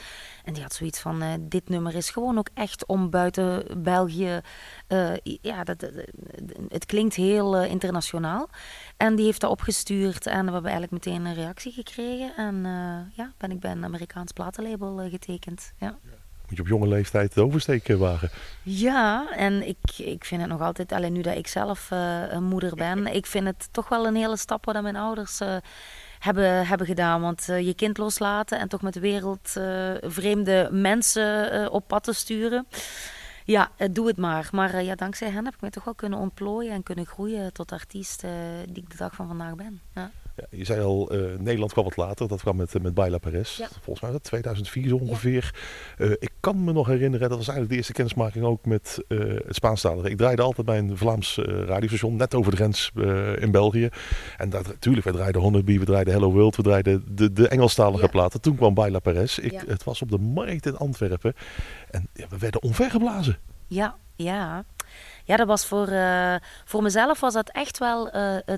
En 0.45 0.53
die 0.53 0.63
had 0.63 0.75
zoiets 0.75 1.01
van, 1.01 1.23
uh, 1.23 1.33
dit 1.41 1.69
nummer 1.69 1.95
is 1.95 2.11
gewoon 2.11 2.39
ook 2.39 2.49
echt 2.55 2.87
om 2.87 3.11
buiten 3.11 3.83
België... 3.83 4.41
ja, 5.41 5.65
dat, 5.65 5.81
dat, 5.81 5.93
het 6.69 6.87
klinkt 6.87 7.15
heel 7.15 7.63
internationaal. 7.63 8.49
En 8.97 9.17
die 9.17 9.25
heeft 9.25 9.41
dat 9.41 9.51
opgestuurd 9.51 10.27
en 10.27 10.47
we 10.47 10.53
hebben 10.53 10.71
eigenlijk 10.71 11.05
meteen 11.05 11.25
een 11.25 11.35
reactie 11.35 11.73
gekregen. 11.73 12.33
En 12.37 12.63
ja, 13.15 13.33
ben 13.37 13.51
ik 13.51 13.61
bij 13.61 13.71
een 13.71 13.85
Amerikaans 13.85 14.33
platenlabel 14.33 15.09
getekend. 15.11 15.73
Ja 15.79 15.99
moet 16.49 16.57
je 16.57 16.63
op 16.63 16.69
jonge 16.69 16.89
leeftijd 16.89 17.35
de 17.35 17.43
oversteek 17.43 17.89
wagen. 17.89 18.31
Ja, 18.63 19.33
en 19.37 19.69
ik, 19.69 19.79
ik 19.97 20.25
vind 20.25 20.41
het 20.41 20.51
nog 20.51 20.61
altijd, 20.61 20.93
alleen 20.93 21.13
nu 21.13 21.23
dat 21.23 21.37
ik 21.37 21.47
zelf 21.47 21.91
uh, 21.93 22.23
een 22.29 22.45
moeder 22.45 22.75
ben, 22.75 23.07
ik 23.15 23.27
vind 23.27 23.47
het 23.47 23.69
toch 23.71 23.89
wel 23.89 24.07
een 24.07 24.17
hele 24.17 24.37
stap 24.37 24.65
wat 24.65 24.83
mijn 24.83 24.97
ouders 24.97 25.41
uh, 25.41 25.57
hebben, 26.19 26.67
hebben 26.67 26.87
gedaan. 26.87 27.21
Want 27.21 27.45
je 27.45 27.75
kind 27.77 27.99
loslaten 27.99 28.59
en 28.59 28.69
toch 28.69 28.83
met 28.83 28.99
wereldvreemde 28.99 30.69
mensen 30.73 31.73
op 31.73 31.89
pad 31.89 32.05
te 32.05 32.13
sturen. 32.13 32.67
Ja, 33.45 33.71
doe 33.91 34.07
het 34.07 34.17
maar. 34.17 34.49
Maar 34.53 34.83
ja, 34.83 34.95
dankzij 34.95 35.31
hen 35.31 35.45
heb 35.45 35.55
ik 35.55 35.61
me 35.61 35.71
toch 35.71 35.85
wel 35.85 35.95
kunnen 35.95 36.19
ontplooien 36.19 36.73
en 36.73 36.83
kunnen 36.83 37.07
groeien 37.07 37.53
tot 37.53 37.73
artiest 37.73 38.21
die 38.69 38.83
ik 38.83 38.91
de 38.91 38.97
dag 38.97 39.15
van 39.15 39.27
vandaag 39.27 39.55
ben. 39.55 39.81
Ja. 39.95 40.11
Ja, 40.39 40.59
je 40.59 40.65
zei 40.65 40.83
al, 40.83 41.15
uh, 41.15 41.39
Nederland 41.39 41.73
kwam 41.73 41.85
wat 41.85 41.97
later. 41.97 42.29
Dat 42.29 42.41
kwam 42.41 42.57
met, 42.57 42.83
met 42.83 42.95
Baila 42.95 43.19
Perez. 43.19 43.57
Volgens 43.57 44.01
mij 44.01 44.11
was 44.11 44.21
dat 44.21 44.23
2004 44.23 44.89
zo 44.89 44.97
ongeveer. 44.97 45.55
Uh, 45.99 46.11
ik 46.11 46.31
kan 46.41 46.65
me 46.65 46.73
nog 46.73 46.87
herinneren, 46.87 47.29
dat 47.29 47.39
was 47.39 47.49
eigenlijk 47.49 47.69
de 47.69 47.77
eerste 47.77 47.93
kennismaking 47.93 48.45
ook 48.45 48.65
met 48.65 49.05
uh, 49.09 49.19
het 49.47 49.55
Spaanstalige. 49.55 50.11
Ik 50.11 50.17
draaide 50.17 50.43
altijd 50.43 50.67
bij 50.67 50.79
een 50.79 50.97
Vlaams 50.97 51.37
radiostation, 51.45 52.17
net 52.17 52.35
over 52.35 52.51
de 52.51 52.57
grens 52.57 52.91
in 53.39 53.51
België. 53.51 53.89
En 54.37 54.51
dat, 54.51 54.67
natuurlijk, 54.67 55.07
we 55.07 55.13
draaiden 55.13 55.41
Honeybee, 55.41 55.79
we 55.79 55.85
draaiden 55.85 56.13
Hello 56.13 56.33
World, 56.33 56.57
we 56.57 56.63
draaiden 56.63 57.05
de, 57.11 57.33
de 57.33 57.49
Engelstalige 57.49 58.09
platen. 58.09 58.41
Toen 58.41 58.57
kwam 58.57 58.75
Baila 58.75 58.99
Perez. 58.99 59.39
Ik, 59.39 59.63
Het 59.67 59.85
was 59.85 60.03
op 60.03 60.11
de 60.11 60.19
markt 60.19 60.67
in 60.67 60.77
Antwerpen. 60.77 61.35
En 61.91 62.09
ja, 62.13 62.27
we 62.29 62.39
werden 62.39 62.63
omvergeblazen. 62.63 63.39
Ja, 63.67 63.97
ja. 64.17 64.65
Ja, 65.25 65.37
dat 65.37 65.47
was 65.47 65.67
voor, 65.67 65.89
voor 66.65 66.83
mezelf 66.83 67.21
was 67.21 67.35
dat 67.35 67.51
echt 67.51 67.79
wel 67.79 68.11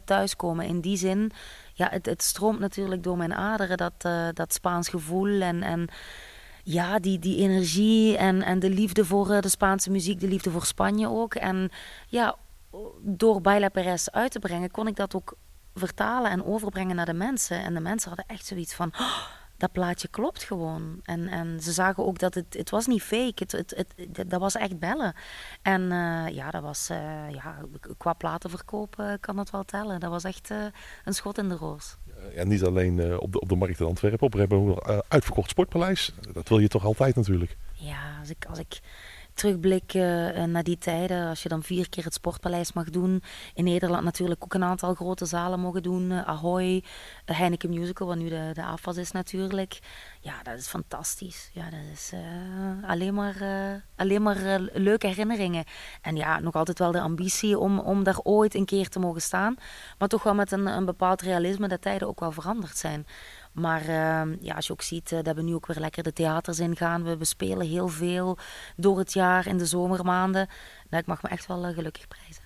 thuiskomen. 0.05 0.67
In 0.67 0.81
die 0.81 0.97
zin 0.97 1.33
ja, 1.81 1.89
het, 1.91 2.07
het 2.07 2.23
stroomt 2.23 2.59
natuurlijk 2.59 3.03
door 3.03 3.17
mijn 3.17 3.35
aderen, 3.35 3.77
dat, 3.77 3.93
uh, 4.07 4.29
dat 4.33 4.53
Spaans 4.53 4.89
gevoel 4.89 5.41
en, 5.41 5.63
en 5.63 5.89
ja, 6.63 6.99
die, 6.99 7.19
die 7.19 7.37
energie 7.37 8.17
en, 8.17 8.43
en 8.43 8.59
de 8.59 8.71
liefde 8.71 9.05
voor 9.05 9.31
uh, 9.31 9.41
de 9.41 9.49
Spaanse 9.49 9.91
muziek, 9.91 10.21
de 10.21 10.29
liefde 10.29 10.51
voor 10.51 10.65
Spanje 10.65 11.09
ook. 11.09 11.35
En 11.35 11.71
ja, 12.07 12.37
door 13.01 13.41
Baila 13.41 13.69
Perez 13.69 14.09
uit 14.09 14.31
te 14.31 14.39
brengen, 14.39 14.71
kon 14.71 14.87
ik 14.87 14.97
dat 14.97 15.15
ook 15.15 15.35
vertalen 15.75 16.31
en 16.31 16.45
overbrengen 16.45 16.97
naar 16.97 17.07
de 17.07 17.13
mensen. 17.13 17.63
En 17.63 17.75
de 17.75 17.81
mensen 17.81 18.09
hadden 18.09 18.37
echt 18.37 18.47
zoiets 18.47 18.75
van... 18.75 18.93
Oh, 18.99 19.27
dat 19.61 19.73
plaatje 19.73 20.09
klopt 20.09 20.43
gewoon. 20.43 21.01
En, 21.03 21.29
en 21.29 21.61
ze 21.61 21.73
zagen 21.73 22.07
ook 22.07 22.19
dat 22.19 22.35
het, 22.35 22.55
het 22.55 22.71
was 22.71 22.87
niet 22.87 23.03
fake, 23.03 23.35
het, 23.37 23.53
het, 23.53 23.75
het, 23.77 24.31
dat 24.31 24.41
was 24.41 24.55
echt 24.55 24.79
bellen. 24.79 25.15
En 25.63 25.83
uh, 25.83 26.29
ja, 26.29 26.51
dat 26.51 26.63
was, 26.63 26.91
uh, 26.91 27.31
ja, 27.31 27.57
qua 27.97 28.13
platenverkoop 28.13 28.97
uh, 29.01 29.13
kan 29.21 29.37
dat 29.37 29.51
wel 29.51 29.65
tellen. 29.65 30.01
Dat 30.01 30.11
was 30.11 30.25
echt 30.25 30.51
een 31.05 31.15
schot 31.15 31.39
in 31.39 31.49
de 31.49 31.55
roos. 31.55 31.97
Ja, 32.35 32.45
niet 32.45 32.65
alleen 32.65 33.19
op, 33.19 33.33
de, 33.33 33.41
op 33.41 33.49
de 33.49 33.57
markt 33.57 33.81
in 33.81 33.87
Antwerpen, 33.87 34.27
op 34.27 34.33
we 34.33 34.39
hebben 34.39 34.59
een 34.59 35.03
uitverkocht 35.09 35.51
sportpaleis. 35.51 36.13
Dat 36.33 36.49
wil 36.49 36.59
je 36.59 36.69
toch 36.69 36.85
altijd 36.85 37.17
natuurlijk? 37.17 37.57
Ja, 37.73 38.19
als 38.21 38.31
ik, 38.31 38.45
als 38.49 38.59
ik 38.59 38.81
terugblikken 39.41 40.37
uh, 40.39 40.45
naar 40.45 40.63
die 40.63 40.79
tijden, 40.79 41.29
als 41.29 41.43
je 41.43 41.49
dan 41.49 41.63
vier 41.63 41.89
keer 41.89 42.05
het 42.05 42.15
Sportpaleis 42.15 42.73
mag 42.73 42.91
doen. 42.91 43.23
In 43.55 43.65
Nederland 43.65 44.05
natuurlijk 44.05 44.45
ook 44.45 44.55
een 44.55 44.65
aantal 44.65 44.95
grote 44.95 45.25
zalen 45.25 45.61
mogen 45.61 45.83
doen. 45.83 46.11
Uh, 46.11 46.29
Ahoy, 46.29 46.75
uh, 46.75 47.39
Heineken 47.39 47.71
Musical, 47.71 48.07
wat 48.07 48.17
nu 48.17 48.29
de, 48.29 48.51
de 48.53 48.63
AFAS 48.63 48.97
is 48.97 49.11
natuurlijk. 49.11 49.79
Ja, 50.21 50.43
dat 50.43 50.59
is 50.59 50.67
fantastisch. 50.67 51.51
Ja, 51.53 51.71
dat 51.71 51.81
is 51.93 52.13
alleen 52.87 53.15
maar, 53.15 53.37
alleen 53.97 54.23
maar 54.23 54.61
leuke 54.73 55.07
herinneringen. 55.07 55.65
En 56.03 56.17
ja, 56.17 56.41
nog 56.41 56.55
altijd 56.55 56.79
wel 56.79 56.93
de 56.93 57.01
ambitie 57.01 57.59
om, 57.59 57.79
om 57.79 58.03
daar 58.03 58.19
ooit 58.23 58.55
een 58.55 58.65
keer 58.65 58.89
te 58.89 58.99
mogen 58.99 59.23
staan. 59.23 59.55
Maar 59.99 60.09
toch 60.09 60.23
wel 60.23 60.35
met 60.35 60.53
een, 60.53 60.67
een 60.67 60.85
bepaald 60.85 61.21
realisme 61.21 61.69
dat 61.69 61.83
tijden 61.83 62.09
ook 62.09 62.21
wel 62.21 62.33
veranderd 62.33 62.77
zijn. 62.77 63.07
Maar 63.53 63.81
uh, 63.81 64.37
ja, 64.41 64.55
als 64.55 64.67
je 64.67 64.73
ook 64.73 64.83
ziet 64.83 65.11
uh, 65.11 65.19
dat 65.23 65.37
we 65.37 65.43
nu 65.43 65.55
ook 65.55 65.67
weer 65.67 65.81
lekker 65.81 66.03
de 66.03 66.13
theaters 66.13 66.59
ingaan. 66.59 67.05
We, 67.05 67.17
we 67.17 67.25
spelen 67.25 67.67
heel 67.67 67.89
veel 67.89 68.39
door 68.77 68.99
het 68.99 69.13
jaar 69.13 69.47
in 69.47 69.59
de 69.59 69.67
zomermaanden. 69.67 70.49
Nou, 70.89 71.03
ik 71.03 71.09
mag 71.09 71.23
me 71.23 71.29
echt 71.29 71.47
wel 71.47 71.69
uh, 71.69 71.75
gelukkig 71.75 72.09
prijzen. 72.09 72.43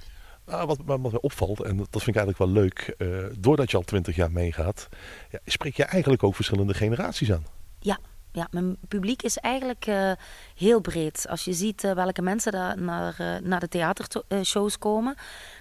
Nou, 0.46 0.66
wat, 0.66 0.78
wat 0.84 1.00
mij 1.00 1.20
opvalt, 1.20 1.62
en 1.62 1.76
dat 1.76 2.02
vind 2.02 2.16
ik 2.16 2.16
eigenlijk 2.16 2.38
wel 2.38 2.62
leuk, 2.62 2.94
uh, 2.98 3.24
doordat 3.38 3.70
je 3.70 3.76
al 3.76 3.82
twintig 3.82 4.16
jaar 4.16 4.32
meegaat, 4.32 4.88
ja, 5.30 5.38
spreek 5.44 5.76
je 5.76 5.84
eigenlijk 5.84 6.22
ook 6.22 6.34
verschillende 6.34 6.74
generaties 6.74 7.32
aan. 7.32 7.44
Ja, 7.78 7.98
ja, 8.32 8.48
mijn 8.50 8.76
publiek 8.88 9.22
is 9.22 9.36
eigenlijk 9.36 9.86
uh, 9.86 10.12
heel 10.54 10.80
breed. 10.80 11.26
Als 11.28 11.44
je 11.44 11.52
ziet 11.52 11.84
uh, 11.84 11.92
welke 11.92 12.22
mensen 12.22 12.52
daar 12.52 12.82
naar, 12.82 13.16
uh, 13.20 13.48
naar 13.48 13.60
de 13.60 13.68
theatershows 13.68 14.78
komen, 14.78 15.14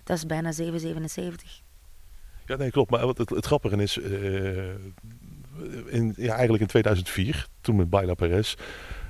dat 0.04 0.18
is 0.18 0.25
bijna 0.25 0.51
777. 0.51 1.62
Ja, 2.45 2.56
nee, 2.56 2.72
klopt. 2.72 2.92
Maar 2.92 3.06
wat 3.06 3.18
het, 3.18 3.30
het 3.30 3.45
grappige 3.45 3.75
is, 3.75 4.00
in, 5.86 6.14
ja, 6.18 6.32
eigenlijk 6.32 6.62
in 6.62 6.68
2004, 6.68 7.48
toen 7.62 7.76
met 7.76 7.90
Baila 7.90 8.14
Perez. 8.14 8.56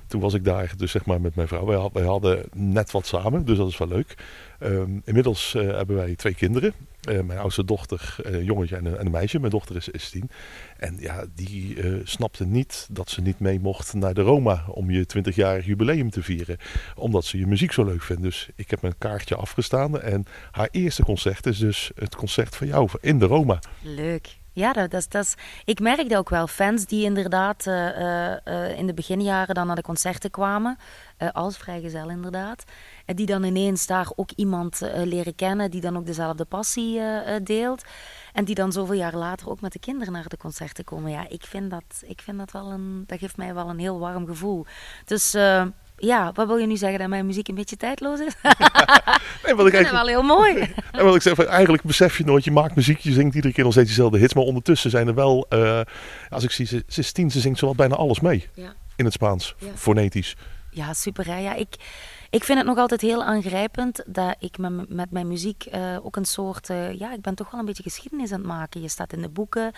Toen 0.08 0.22
was 0.22 0.34
ik 0.34 0.44
daar 0.44 0.74
dus 0.78 0.92
zeg 0.92 1.06
maar 1.06 1.22
met 1.22 1.36
mijn 1.36 1.48
vrouw. 1.48 1.92
Wij, 1.94 2.04
hadden 2.04 2.46
net 2.54 2.92
wat 2.92 3.06
samen, 3.06 3.46
dus 3.46 3.58
dat 3.58 3.68
is 3.68 3.78
wel 3.78 3.88
leuk. 3.88 4.16
Um, 4.60 5.02
inmiddels 5.06 5.54
uh, 5.54 5.72
hebben 5.72 5.96
wij 5.96 6.16
twee 6.16 6.36
kinderen. 6.36 6.74
Uh, 7.10 7.22
mijn 7.22 7.40
oudste 7.40 7.66
dochter, 7.66 8.16
uh, 8.26 8.44
jongetje 8.44 8.76
en 8.76 8.86
een, 8.86 8.98
en 8.98 9.06
een, 9.06 9.12
meisje. 9.12 9.40
Mijn 9.40 9.52
dochter 9.52 9.76
is, 9.76 9.90
is 9.90 10.10
tien. 10.10 10.30
En 10.78 10.96
ja, 11.00 11.26
die 11.36 11.78
snapte 12.04 12.46
niet 12.46 12.88
dat 12.92 13.10
ze 13.10 13.22
niet 13.22 13.40
mee 13.40 13.60
mocht 13.60 13.94
naar 13.94 14.14
de 14.14 14.22
Roma 14.22 14.64
om 14.68 14.92
je 14.92 15.08
20-jarig 15.18 15.66
jubileum 15.66 16.10
te 16.10 16.24
vieren. 16.24 16.58
Omdat 16.96 17.26
ze 17.26 17.38
je 17.38 17.48
muziek 17.48 17.72
zo 17.72 17.84
leuk 17.84 18.02
vindt. 18.02 18.22
Dus 18.22 18.50
ik 18.56 18.70
heb 18.70 18.82
mijn 18.82 18.98
kaartje 18.98 19.36
afgestaan. 19.36 20.02
En 20.02 20.26
haar 20.52 20.70
eerste 20.72 21.04
concert 21.04 21.46
is 21.46 21.58
dus 21.58 21.92
het 21.96 22.16
concert 22.16 22.56
van 22.56 22.68
jou 22.68 22.90
in 23.02 23.20
de 23.20 23.26
Roma. 23.26 23.60
Leuk. 23.82 24.42
Ja, 24.54 24.74
dat, 24.74 24.92
dat, 24.92 25.06
dat 25.10 25.24
is, 25.24 25.36
ik 25.66 25.80
merkte 25.80 26.18
ook 26.18 26.30
wel 26.30 26.48
fans 26.48 26.86
die 26.86 27.04
inderdaad 27.04 27.66
uh, 27.66 28.30
uh, 28.46 28.78
in 28.78 28.88
de 28.88 28.94
beginjaren 28.94 29.56
dan 29.56 29.68
naar 29.68 29.76
de 29.76 29.82
concerten 29.82 30.32
kwamen, 30.32 30.78
uh, 31.18 31.30
als 31.32 31.58
vrijgezel 31.58 32.10
inderdaad, 32.10 32.64
en 33.06 33.16
die 33.16 33.26
dan 33.26 33.44
ineens 33.44 33.88
daar 33.88 34.12
ook 34.16 34.32
iemand 34.32 34.82
leren 35.04 35.36
kennen 35.36 35.72
die 35.72 35.82
dan 35.82 35.98
ook 35.98 36.06
dezelfde 36.06 36.46
passie 36.46 37.02
deelt. 37.44 37.84
En 38.34 38.46
die 38.46 38.56
dan 38.56 38.72
zoveel 38.72 38.96
jaar 38.96 39.16
later 39.16 39.50
ook 39.50 39.62
met 39.62 39.72
de 39.72 39.80
kinderen 39.80 40.14
naar 40.14 40.28
de 40.28 40.38
concerten 40.38 40.84
komen. 40.84 41.12
Ja, 41.12 41.30
ik 41.30 41.44
vind 41.44 41.70
dat, 41.70 42.04
ik 42.06 42.22
vind 42.22 42.38
dat 42.38 42.52
wel 42.52 42.72
een, 42.72 43.04
dat 43.08 43.20
geeft 43.20 43.38
mij 43.38 43.54
wel 43.54 43.70
een 43.70 43.80
heel 43.80 44.00
warm 44.00 44.26
gevoel. 44.26 44.66
Dus 45.06 45.38
ja, 45.98 46.32
wat 46.34 46.48
wil 46.48 46.58
je 46.58 46.68
nu 46.68 46.78
zeggen 46.78 47.00
dat 47.00 47.08
mijn 47.08 47.26
muziek 47.26 47.48
een 47.48 47.56
beetje 47.56 47.78
tijdloos 47.78 48.20
is? 48.20 48.34
nee, 49.44 49.56
wat 49.56 49.68
ik 49.68 49.74
eigenlijk... 49.74 49.92
wel 49.92 50.08
heel 50.08 50.22
mooi. 50.22 50.74
en 50.92 51.06
wat 51.06 51.16
ik 51.16 51.22
zeg, 51.22 51.46
eigenlijk 51.46 51.84
besef 51.84 52.18
je 52.18 52.26
nooit, 52.26 52.44
je 52.44 52.52
maakt 52.52 52.76
muziek, 52.76 53.00
je 53.00 53.12
zingt 53.12 53.36
iedere 53.36 53.54
keer 53.54 53.64
nog 53.64 53.74
steeds 53.74 53.90
dezelfde 53.90 54.18
hits, 54.18 54.34
maar 54.34 54.44
ondertussen 54.44 54.90
zijn 54.90 55.08
er 55.08 55.16
wel, 55.16 55.46
uh, 55.50 55.82
als 56.30 56.44
ik 56.44 56.52
zie, 56.52 56.66
ze, 56.66 56.84
ze 56.88 57.00
is 57.00 57.12
tien, 57.12 57.32
ze 57.32 57.40
zingt 57.40 57.60
zowat 57.60 57.76
bijna 57.76 57.96
alles 57.96 58.20
mee. 58.20 58.50
Ja. 58.54 58.74
In 58.96 59.06
het 59.06 59.14
Spaans, 59.14 59.56
ja. 59.58 59.68
fonetisch. 59.76 60.36
Ja, 60.70 60.94
super 60.94 61.26
hè. 61.26 61.38
Ja, 61.38 61.54
ik, 61.54 61.76
ik 62.34 62.44
vind 62.44 62.58
het 62.58 62.68
nog 62.68 62.78
altijd 62.78 63.02
heel 63.02 63.24
aangrijpend 63.24 64.04
dat 64.08 64.36
ik 64.40 64.58
met, 64.58 64.90
met 64.90 65.12
mijn 65.12 65.28
muziek 65.28 65.68
uh, 65.74 66.06
ook 66.06 66.16
een 66.16 66.26
soort, 66.26 66.70
uh, 66.70 66.94
ja, 66.94 67.14
ik 67.14 67.22
ben 67.22 67.36
toch 67.36 67.52
wel 67.52 67.60
een 67.60 67.66
beetje 67.66 67.84
geschiedenis 67.84 68.32
aan 68.32 68.40
het 68.40 68.48
maken. 68.48 68.82
Je 68.82 68.88
staat 68.88 69.14
in 69.14 69.22
de 69.22 69.30
boeken, 69.30 69.72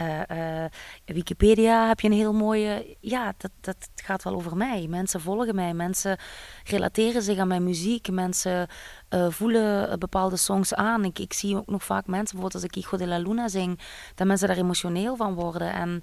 uh, 0.00 0.64
Wikipedia 1.04 1.88
heb 1.88 2.00
je 2.00 2.08
een 2.08 2.14
heel 2.14 2.32
mooie, 2.32 2.96
ja, 3.00 3.34
dat, 3.36 3.50
dat 3.60 3.76
gaat 3.94 4.22
wel 4.22 4.34
over 4.34 4.56
mij. 4.56 4.86
Mensen 4.86 5.20
volgen 5.20 5.54
mij, 5.54 5.74
mensen 5.74 6.18
relateren 6.64 7.22
zich 7.22 7.38
aan 7.38 7.48
mijn 7.48 7.64
muziek, 7.64 8.10
mensen 8.10 8.68
voelen 9.28 9.98
bepaalde 9.98 10.36
songs 10.36 10.74
aan. 10.74 11.04
Ik, 11.04 11.18
ik 11.18 11.32
zie 11.32 11.56
ook 11.56 11.66
nog 11.66 11.84
vaak 11.84 12.06
mensen, 12.06 12.36
bijvoorbeeld 12.36 12.54
als 12.54 12.72
ik 12.72 12.74
Hijo 12.74 12.96
de 12.96 13.06
la 13.06 13.18
Luna 13.18 13.48
zing, 13.48 13.80
dat 14.14 14.26
mensen 14.26 14.48
daar 14.48 14.56
emotioneel 14.56 15.16
van 15.16 15.34
worden. 15.34 15.72
En 15.72 16.02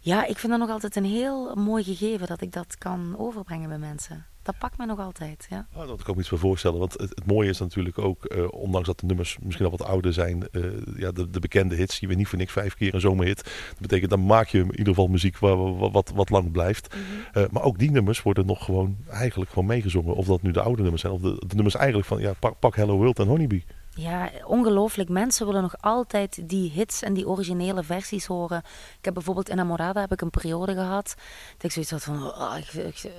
ja, 0.00 0.24
ik 0.24 0.38
vind 0.38 0.52
dat 0.52 0.60
nog 0.60 0.70
altijd 0.70 0.96
een 0.96 1.04
heel 1.04 1.54
mooi 1.54 1.84
gegeven 1.84 2.26
dat 2.26 2.40
ik 2.40 2.52
dat 2.52 2.78
kan 2.78 3.14
overbrengen 3.18 3.68
bij 3.68 3.78
mensen. 3.78 4.26
Dat 4.46 4.58
pakt 4.58 4.78
me 4.78 4.86
nog 4.86 4.98
altijd. 4.98 5.46
Ja. 5.50 5.66
Dat 5.74 5.86
kan 5.86 5.96
ik 5.96 6.14
me 6.14 6.20
iets 6.20 6.28
voor 6.28 6.38
voorstellen. 6.38 6.78
Want 6.78 6.92
het, 6.92 7.00
het 7.00 7.26
mooie 7.26 7.48
is 7.48 7.58
natuurlijk 7.58 7.98
ook, 7.98 8.24
eh, 8.24 8.52
ondanks 8.52 8.86
dat 8.86 9.00
de 9.00 9.06
nummers 9.06 9.38
misschien 9.40 9.64
al 9.64 9.70
wat 9.76 9.86
ouder 9.86 10.12
zijn, 10.12 10.44
uh, 10.52 10.64
ja, 10.96 11.12
de, 11.12 11.30
de, 11.30 11.40
bekende 11.40 11.74
hits, 11.74 11.98
die 11.98 12.08
we 12.08 12.14
niet 12.14 12.28
voor 12.28 12.38
niks 12.38 12.52
vijf 12.52 12.74
keer 12.74 12.94
een 12.94 13.00
zomerhit. 13.00 13.44
Dat 13.68 13.80
betekent, 13.80 14.10
dan 14.10 14.26
maak 14.26 14.48
je 14.48 14.58
in 14.58 14.70
ieder 14.70 14.86
geval 14.86 15.06
muziek 15.06 15.38
waar, 15.38 15.76
wat, 15.76 15.92
wat, 15.92 16.12
wat 16.14 16.30
lang 16.30 16.52
blijft. 16.52 16.94
Mhm. 16.94 17.38
uh, 17.38 17.48
maar 17.50 17.62
ook 17.62 17.78
die 17.78 17.90
nummers 17.90 18.22
worden 18.22 18.46
nog 18.46 18.64
gewoon 18.64 18.96
eigenlijk 19.10 19.50
gewoon 19.50 19.66
meegezongen. 19.66 20.14
Of 20.14 20.26
dat 20.26 20.42
nu 20.42 20.50
de 20.50 20.62
oude 20.62 20.82
nummers 20.82 21.02
zijn, 21.02 21.12
of 21.12 21.20
de, 21.20 21.42
de 21.46 21.54
nummers 21.54 21.74
eigenlijk 21.74 22.08
van 22.08 22.20
ja, 22.20 22.32
pak, 22.38 22.58
pak 22.58 22.76
Hello 22.76 22.96
World 22.96 23.18
en 23.18 23.26
Honeybee. 23.26 23.64
Ja, 23.98 24.30
ongelooflijk. 24.44 25.08
Mensen 25.08 25.46
willen 25.46 25.62
nog 25.62 25.74
altijd 25.80 26.48
die 26.48 26.70
hits 26.70 27.02
en 27.02 27.14
die 27.14 27.28
originele 27.28 27.82
versies 27.82 28.26
horen. 28.26 28.62
Ik 28.98 29.04
heb 29.04 29.14
bijvoorbeeld 29.14 29.48
in 29.48 29.60
Amorada 29.60 30.00
heb 30.00 30.12
ik 30.12 30.20
een 30.20 30.30
periode 30.30 30.74
gehad. 30.74 31.14
Dat 31.52 31.64
ik 31.64 31.72
zoiets 31.72 31.90
had 31.90 32.02
van, 32.02 32.22
oh, 32.22 32.54
ik, 32.58 33.10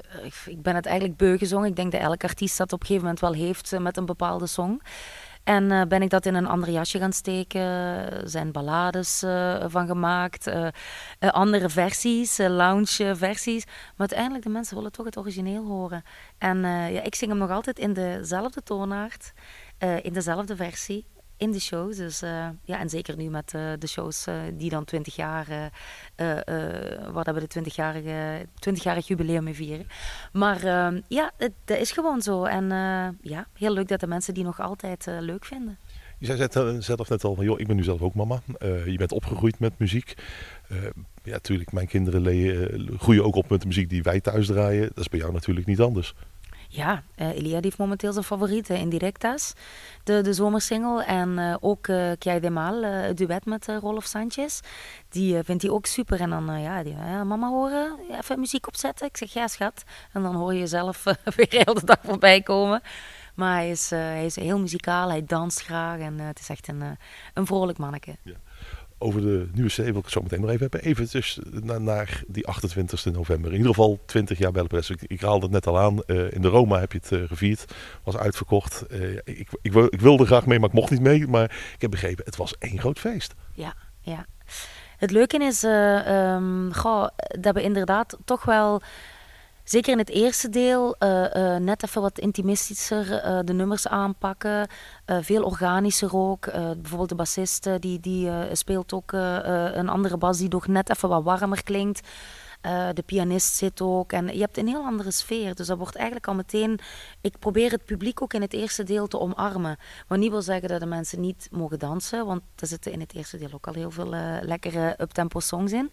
ik, 0.45 0.61
ben 0.61 0.75
het 0.75 0.85
eigenlijk 0.85 1.17
beu 1.17 1.37
gezongen. 1.37 1.69
Ik 1.69 1.75
denk 1.75 1.91
dat 1.91 2.01
elke 2.01 2.27
artiest 2.27 2.57
dat 2.57 2.73
op 2.73 2.79
een 2.79 2.85
gegeven 2.85 3.07
moment 3.07 3.21
wel 3.21 3.33
heeft 3.33 3.73
eh, 3.73 3.79
met 3.79 3.97
een 3.97 4.05
bepaalde 4.05 4.47
song. 4.47 4.81
En 5.47 5.71
uh, 5.71 5.81
ben 5.81 6.01
ik 6.01 6.09
dat 6.09 6.25
in 6.25 6.35
een 6.35 6.47
ander 6.47 6.69
jasje 6.69 6.99
gaan 6.99 7.13
steken. 7.13 7.61
Er 7.61 8.29
zijn 8.29 8.51
ballades 8.51 9.23
uh, 9.23 9.63
van 9.67 9.87
gemaakt. 9.87 10.51
Andere 11.19 11.69
versies, 11.69 12.37
lounge 12.37 13.15
versies. 13.15 13.65
Maar 13.65 13.93
uiteindelijk, 13.97 14.43
de 14.43 14.49
mensen 14.49 14.75
willen 14.75 14.91
toch 14.91 15.05
het 15.05 15.17
origineel 15.17 15.65
horen. 15.65 16.03
En 16.37 16.57
ja, 16.67 17.01
ik 17.03 17.15
zing 17.15 17.31
hem 17.31 17.39
nog 17.39 17.49
altijd 17.49 17.79
in 17.79 17.93
dezelfde 17.93 18.63
toonaard. 18.63 19.33
In 20.01 20.13
dezelfde 20.13 20.55
versie 20.55 21.05
in 21.37 21.51
de 21.51 21.59
shows. 21.59 21.97
Dus, 21.97 22.23
uh, 22.23 22.47
ja, 22.63 22.79
en 22.79 22.89
zeker 22.89 23.15
nu 23.15 23.29
met 23.29 23.53
uh, 23.55 23.61
de 23.79 23.87
shows 23.87 24.25
die 24.53 24.69
dan 24.69 24.85
20 24.85 25.15
jaar, 25.15 25.71
wat 27.11 27.25
hebben 27.25 27.43
we 27.43 27.47
de 27.47 27.61
20-jarige 27.61 28.45
20-jarig 28.69 29.07
jubileum 29.07 29.43
mee 29.43 29.53
vieren. 29.53 29.87
Maar 30.31 30.63
ehm, 30.63 31.01
ja, 31.07 31.31
het, 31.37 31.51
dat 31.65 31.77
is 31.77 31.91
gewoon 31.91 32.21
zo. 32.21 32.43
En 32.43 32.69
ja, 33.21 33.47
heel 33.53 33.73
leuk 33.73 33.87
dat 33.87 33.99
de 33.99 34.07
mensen 34.07 34.33
die 34.33 34.43
nog 34.43 34.61
altijd 34.61 35.05
leuk 35.19 35.45
vinden. 35.45 35.77
Je 36.19 36.25
zei 36.25 36.81
zelf 36.81 37.09
net 37.09 37.23
al 37.23 37.35
van, 37.35 37.45
joh, 37.45 37.59
ik 37.59 37.67
ben 37.67 37.75
nu 37.75 37.83
zelf 37.83 38.01
ook 38.01 38.13
mama. 38.13 38.41
je 38.85 38.95
bent 38.97 39.11
opgegroeid 39.11 39.59
met 39.59 39.73
muziek. 39.77 40.13
ja, 41.23 41.31
natuurlijk, 41.31 41.71
mijn 41.71 41.87
kinderen 41.87 42.99
groeien 42.99 43.23
ook 43.23 43.35
op 43.35 43.49
met 43.49 43.61
de 43.61 43.67
muziek 43.67 43.89
die 43.89 44.03
wij 44.03 44.19
thuis 44.21 44.47
draaien. 44.47 44.87
Dat 44.87 44.97
is 44.97 45.09
bij 45.09 45.19
jou 45.19 45.33
natuurlijk 45.33 45.67
niet 45.67 45.81
anders. 45.81 46.13
Ja, 46.67 47.03
uh, 47.15 47.27
Elia 47.27 47.59
heeft 47.61 47.77
momenteel 47.77 48.13
zijn 48.13 48.25
favoriete 48.25 48.77
Indirectas, 48.77 49.53
de, 50.03 50.21
de 50.21 50.33
zomersingle. 50.33 51.03
En 51.03 51.37
uh, 51.37 51.55
ook 51.59 51.87
uh, 51.87 52.11
Kjai 52.17 52.39
de 52.39 52.49
Maal, 52.49 52.83
het 52.83 53.17
duet 53.17 53.45
met 53.45 53.67
Rolf 53.67 54.05
Sanchez. 54.05 54.59
Die 55.09 55.43
vindt 55.43 55.61
hij 55.61 55.71
ook 55.71 55.85
super. 55.85 56.19
En 56.19 56.29
dan, 56.29 56.61
ja, 56.61 56.83
die, 56.83 56.95
mama 57.25 57.49
horen, 57.49 57.99
even 58.09 58.39
muziek 58.39 58.67
opzetten. 58.67 59.07
Ik 59.07 59.17
zeg, 59.17 59.33
ja 59.33 59.47
schat. 59.47 59.83
En 60.13 60.21
dan 60.21 60.35
hoor 60.35 60.53
je 60.53 60.59
jezelf 60.59 61.03
weer 61.35 61.47
heel 61.49 61.73
de 61.73 61.85
dag 61.85 61.99
voorbij 62.03 62.41
komen. 62.41 62.81
Maar 63.35 63.55
hij 63.55 63.69
is, 63.69 63.89
hij 63.89 64.25
is 64.25 64.35
heel 64.35 64.59
muzikaal, 64.59 65.09
hij 65.09 65.25
danst 65.25 65.61
graag 65.61 65.99
en 65.99 66.19
het 66.19 66.39
is 66.39 66.49
echt 66.49 66.67
een, 66.67 66.97
een 67.33 67.45
vrolijk 67.45 67.77
manneke. 67.77 68.15
Ja 68.23 68.33
over 68.97 69.21
de 69.21 69.47
nieuwe 69.53 69.69
CD 69.69 69.75
wil 69.75 69.87
ik 69.87 70.03
het 70.03 70.11
zo 70.11 70.21
meteen 70.21 70.41
nog 70.41 70.49
even 70.49 70.61
hebben. 70.61 70.81
Even 70.81 71.07
dus 71.11 71.39
naar, 71.63 72.23
die 72.27 72.47
28 72.47 73.05
november. 73.05 73.51
In 73.51 73.57
ieder 73.57 73.73
geval 73.73 73.99
20 74.05 74.37
jaar 74.37 74.51
Bellenpress. 74.51 74.89
Ik, 74.89 75.01
ik 75.07 75.21
haalde 75.21 75.45
het 75.45 75.51
net 75.51 75.67
al 75.67 75.79
aan. 75.79 76.01
Uh, 76.07 76.31
in 76.31 76.41
de 76.41 76.47
Roma 76.47 76.79
heb 76.79 76.91
je 76.91 76.97
het 76.97 77.11
uh, 77.11 77.27
gevierd. 77.27 77.73
Was 78.03 78.17
uitverkocht. 78.17 78.83
Uh, 78.89 79.15
ik, 79.23 79.49
ik, 79.61 79.73
ik, 79.73 80.01
wilde 80.01 80.25
graag 80.25 80.45
mee, 80.45 80.59
maar 80.59 80.69
ik 80.69 80.75
mocht 80.75 80.91
niet 80.91 81.01
mee. 81.01 81.27
Maar 81.27 81.43
ik 81.73 81.81
heb 81.81 81.91
begrepen, 81.91 82.25
het 82.25 82.35
was 82.35 82.57
één 82.57 82.79
groot 82.79 82.99
feest. 82.99 83.33
Ja, 83.53 83.73
ja. 84.01 84.25
Het 84.97 85.11
leuke 85.11 85.37
is 85.37 85.63
um, 85.63 86.73
goh, 86.73 87.07
dat 87.39 87.53
we 87.53 87.61
inderdaad 87.61 88.17
toch 88.25 88.45
wel 88.45 88.81
zeker 89.69 89.91
in 89.91 89.97
het 89.97 90.09
eerste 90.09 90.49
deel, 90.49 90.95
uh, 90.99 91.23
uh, 91.23 91.55
net 91.55 91.83
even 91.83 92.01
wat 92.01 92.19
intimistischer 92.19 93.11
uh, 93.11 93.39
de 93.43 93.53
nummers 93.53 93.87
aanpakken. 93.87 94.67
veel 95.05 95.43
organischer 95.43 96.15
ook. 96.15 96.51
bijvoorbeeld 96.51 97.09
de 97.09 97.15
bassist 97.15 97.69
die, 97.79 97.99
die 97.99 98.29
speelt 98.51 98.93
ook 98.93 99.11
een 99.11 99.89
andere 99.89 100.17
bas 100.17 100.37
die 100.37 100.49
nog 100.49 100.67
net 100.67 100.89
even 100.89 101.09
wat 101.09 101.23
warmer 101.23 101.63
klinkt. 101.63 102.07
De 102.93 103.03
pianist 103.05 103.55
zit 103.55 103.81
ook. 103.81 104.11
En 104.11 104.27
je 104.33 104.39
hebt 104.39 104.57
een 104.57 104.67
heel 104.67 104.83
andere 104.83 105.11
sfeer. 105.11 105.55
Dus 105.55 105.67
dat 105.67 105.77
wordt 105.77 105.95
eigenlijk 105.95 106.27
al 106.27 106.35
meteen. 106.35 106.79
Ik 107.21 107.39
probeer 107.39 107.71
het 107.71 107.85
publiek 107.85 108.21
ook 108.21 108.33
in 108.33 108.41
het 108.41 108.53
eerste 108.53 108.83
deel 108.83 109.07
te 109.07 109.19
omarmen. 109.19 109.77
Wat 110.07 110.17
niet 110.17 110.31
wil 110.31 110.41
zeggen 110.41 110.69
dat 110.69 110.79
de 110.79 110.85
mensen 110.85 111.21
niet 111.21 111.47
mogen 111.51 111.79
dansen. 111.79 112.25
Want 112.25 112.41
er 112.55 112.67
zitten 112.67 112.91
in 112.91 112.99
het 112.99 113.13
eerste 113.13 113.37
deel 113.37 113.53
ook 113.53 113.67
al 113.67 113.73
heel 113.73 113.91
veel 113.91 114.09
lekkere 114.41 114.95
uptempo 115.01 115.39
songs 115.39 115.71
in. 115.71 115.91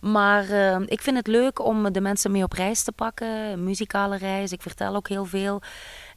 Maar 0.00 0.50
uh, 0.50 0.80
ik 0.86 1.00
vind 1.00 1.16
het 1.16 1.26
leuk 1.26 1.64
om 1.64 1.92
de 1.92 2.00
mensen 2.00 2.30
mee 2.30 2.42
op 2.42 2.52
reis 2.52 2.82
te 2.82 2.92
pakken. 2.92 3.64
muzikale 3.64 4.16
reis. 4.16 4.52
Ik 4.52 4.62
vertel 4.62 4.94
ook 4.94 5.08
heel 5.08 5.24
veel. 5.24 5.60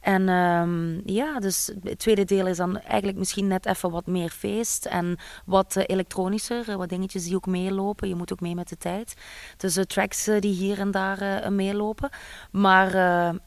En 0.06 0.28
um, 0.28 1.02
ja, 1.04 1.38
dus 1.38 1.70
het 1.82 1.98
tweede 1.98 2.24
deel 2.24 2.46
is 2.46 2.56
dan 2.56 2.80
eigenlijk 2.80 3.18
misschien 3.18 3.46
net 3.46 3.66
even 3.66 3.90
wat 3.90 4.06
meer 4.06 4.30
feest. 4.30 4.86
En 4.86 5.16
wat 5.44 5.76
uh, 5.76 5.84
elektronischer. 5.86 6.76
wat 6.76 6.88
dingetjes 6.88 7.24
die 7.24 7.34
ook 7.34 7.46
meelopen. 7.46 8.08
Je 8.08 8.14
moet 8.14 8.32
ook 8.32 8.40
mee 8.40 8.54
met 8.54 8.68
de 8.68 8.76
tijd. 8.76 9.14
Dus 9.56 9.76
uh, 9.76 9.84
tracks 9.84 10.24
die 10.24 10.54
hier 10.54 10.78
en 10.78 10.90
daar 10.90 11.52
meelopen. 11.52 12.10
Maar 12.50 12.90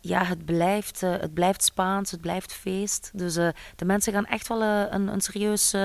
ja, 0.02 0.24
het 0.24 0.46
blijft, 0.46 1.02
het 1.02 1.34
blijft 1.34 1.64
Spaans. 1.64 2.12
Het 2.12 2.22
blijft 2.22 2.54
feest. 2.54 3.12
Dus 3.14 3.34
de 3.34 3.86
mensen 3.86 4.14
gaan 4.14 4.26
echt 4.26 4.48
wel 4.48 4.64
een, 4.64 5.08
een 5.08 5.22
serieus 5.22 5.76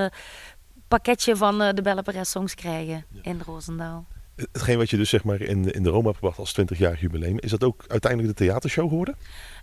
pakketje 0.87 1.35
van 1.35 1.57
de 1.57 1.81
Belle 1.81 2.23
songs 2.23 2.55
krijgen 2.55 3.05
in 3.21 3.41
Roosendaal. 3.45 4.05
Hetgeen 4.35 4.77
wat 4.77 4.89
je 4.89 4.97
dus 4.97 5.09
zeg 5.09 5.23
maar 5.23 5.41
in, 5.41 5.71
in 5.71 5.83
de 5.83 5.89
Roma 5.89 6.05
hebt 6.05 6.15
gebracht 6.15 6.39
als 6.39 6.55
20-jarig 6.61 6.99
jubileum, 6.99 7.39
is 7.39 7.51
dat 7.51 7.63
ook 7.63 7.83
uiteindelijk 7.87 8.37
de 8.37 8.45
theatershow 8.45 8.89
geworden? 8.89 9.15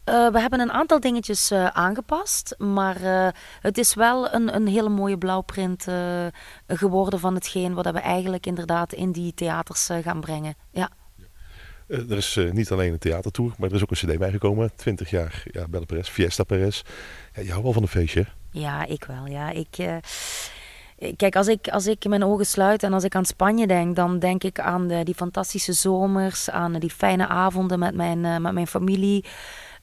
Uh, 0.05 0.31
we 0.31 0.41
hebben 0.41 0.61
een 0.61 0.73
aantal 0.73 1.01
dingetjes 1.01 1.53
uh, 1.53 1.67
aangepast, 1.67 2.55
maar 2.59 3.01
uh, 3.01 3.29
het 3.61 3.79
is 3.79 3.95
wel 3.95 4.35
een, 4.35 4.55
een 4.55 4.67
hele 4.67 4.89
mooie 4.89 5.19
blauwprint 5.19 5.87
geworden 6.67 7.21
van 7.21 7.35
hetgeen 7.35 7.75
wat 7.75 7.91
we 7.91 7.99
eigenlijk 7.99 8.47
inderdaad 8.47 8.93
in 8.93 9.13
die 9.13 9.35
theaters 9.35 9.89
gaan 10.03 10.21
brengen. 10.21 10.55
Ja. 10.71 10.91
er 11.87 12.17
is 12.17 12.39
niet 12.53 12.71
alleen 12.71 12.93
een 12.93 12.99
theatertour, 12.99 13.53
maar 13.59 13.69
er 13.69 13.75
is 13.75 13.83
ook 13.83 13.91
een 13.91 13.97
cd 13.97 14.19
bijgekomen. 14.19 14.71
20 14.77 15.11
jaar 15.11 15.43
ja, 15.51 15.69
Belle 15.69 15.87
Perez, 15.87 16.09
Fiesta 16.09 16.45
Perez. 16.45 16.83
Ja, 17.35 17.43
je 17.43 17.49
houdt 17.49 17.65
wel 17.65 17.73
van 17.73 17.83
een 17.83 17.89
feestje? 17.89 18.27
Ja, 18.51 18.85
ik 18.85 19.05
wel. 19.05 19.27
Ja. 19.27 19.51
Ik, 19.51 20.01
Kijk, 21.17 21.37
als 21.37 21.47
ik, 21.47 21.69
als 21.69 21.87
ik 21.87 22.09
mijn 22.09 22.25
ogen 22.25 22.47
sluit 22.47 22.83
en 22.83 22.93
als 22.93 23.05
ik 23.05 23.15
aan 23.15 23.25
Spanje 23.25 23.67
denk, 23.67 23.97
dan 23.97 24.19
denk 24.19 24.45
ik 24.45 24.61
aan 24.61 24.89
de, 24.89 25.05
die 25.05 25.15
fantastische 25.15 25.73
zomers, 25.73 26.51
aan 26.51 26.73
die 26.73 26.91
fijne 26.91 27.27
avonden 27.29 27.79
met 27.79 27.95
mijn, 27.95 28.43
met 28.43 28.53
mijn 28.53 28.67
familie. 28.67 29.25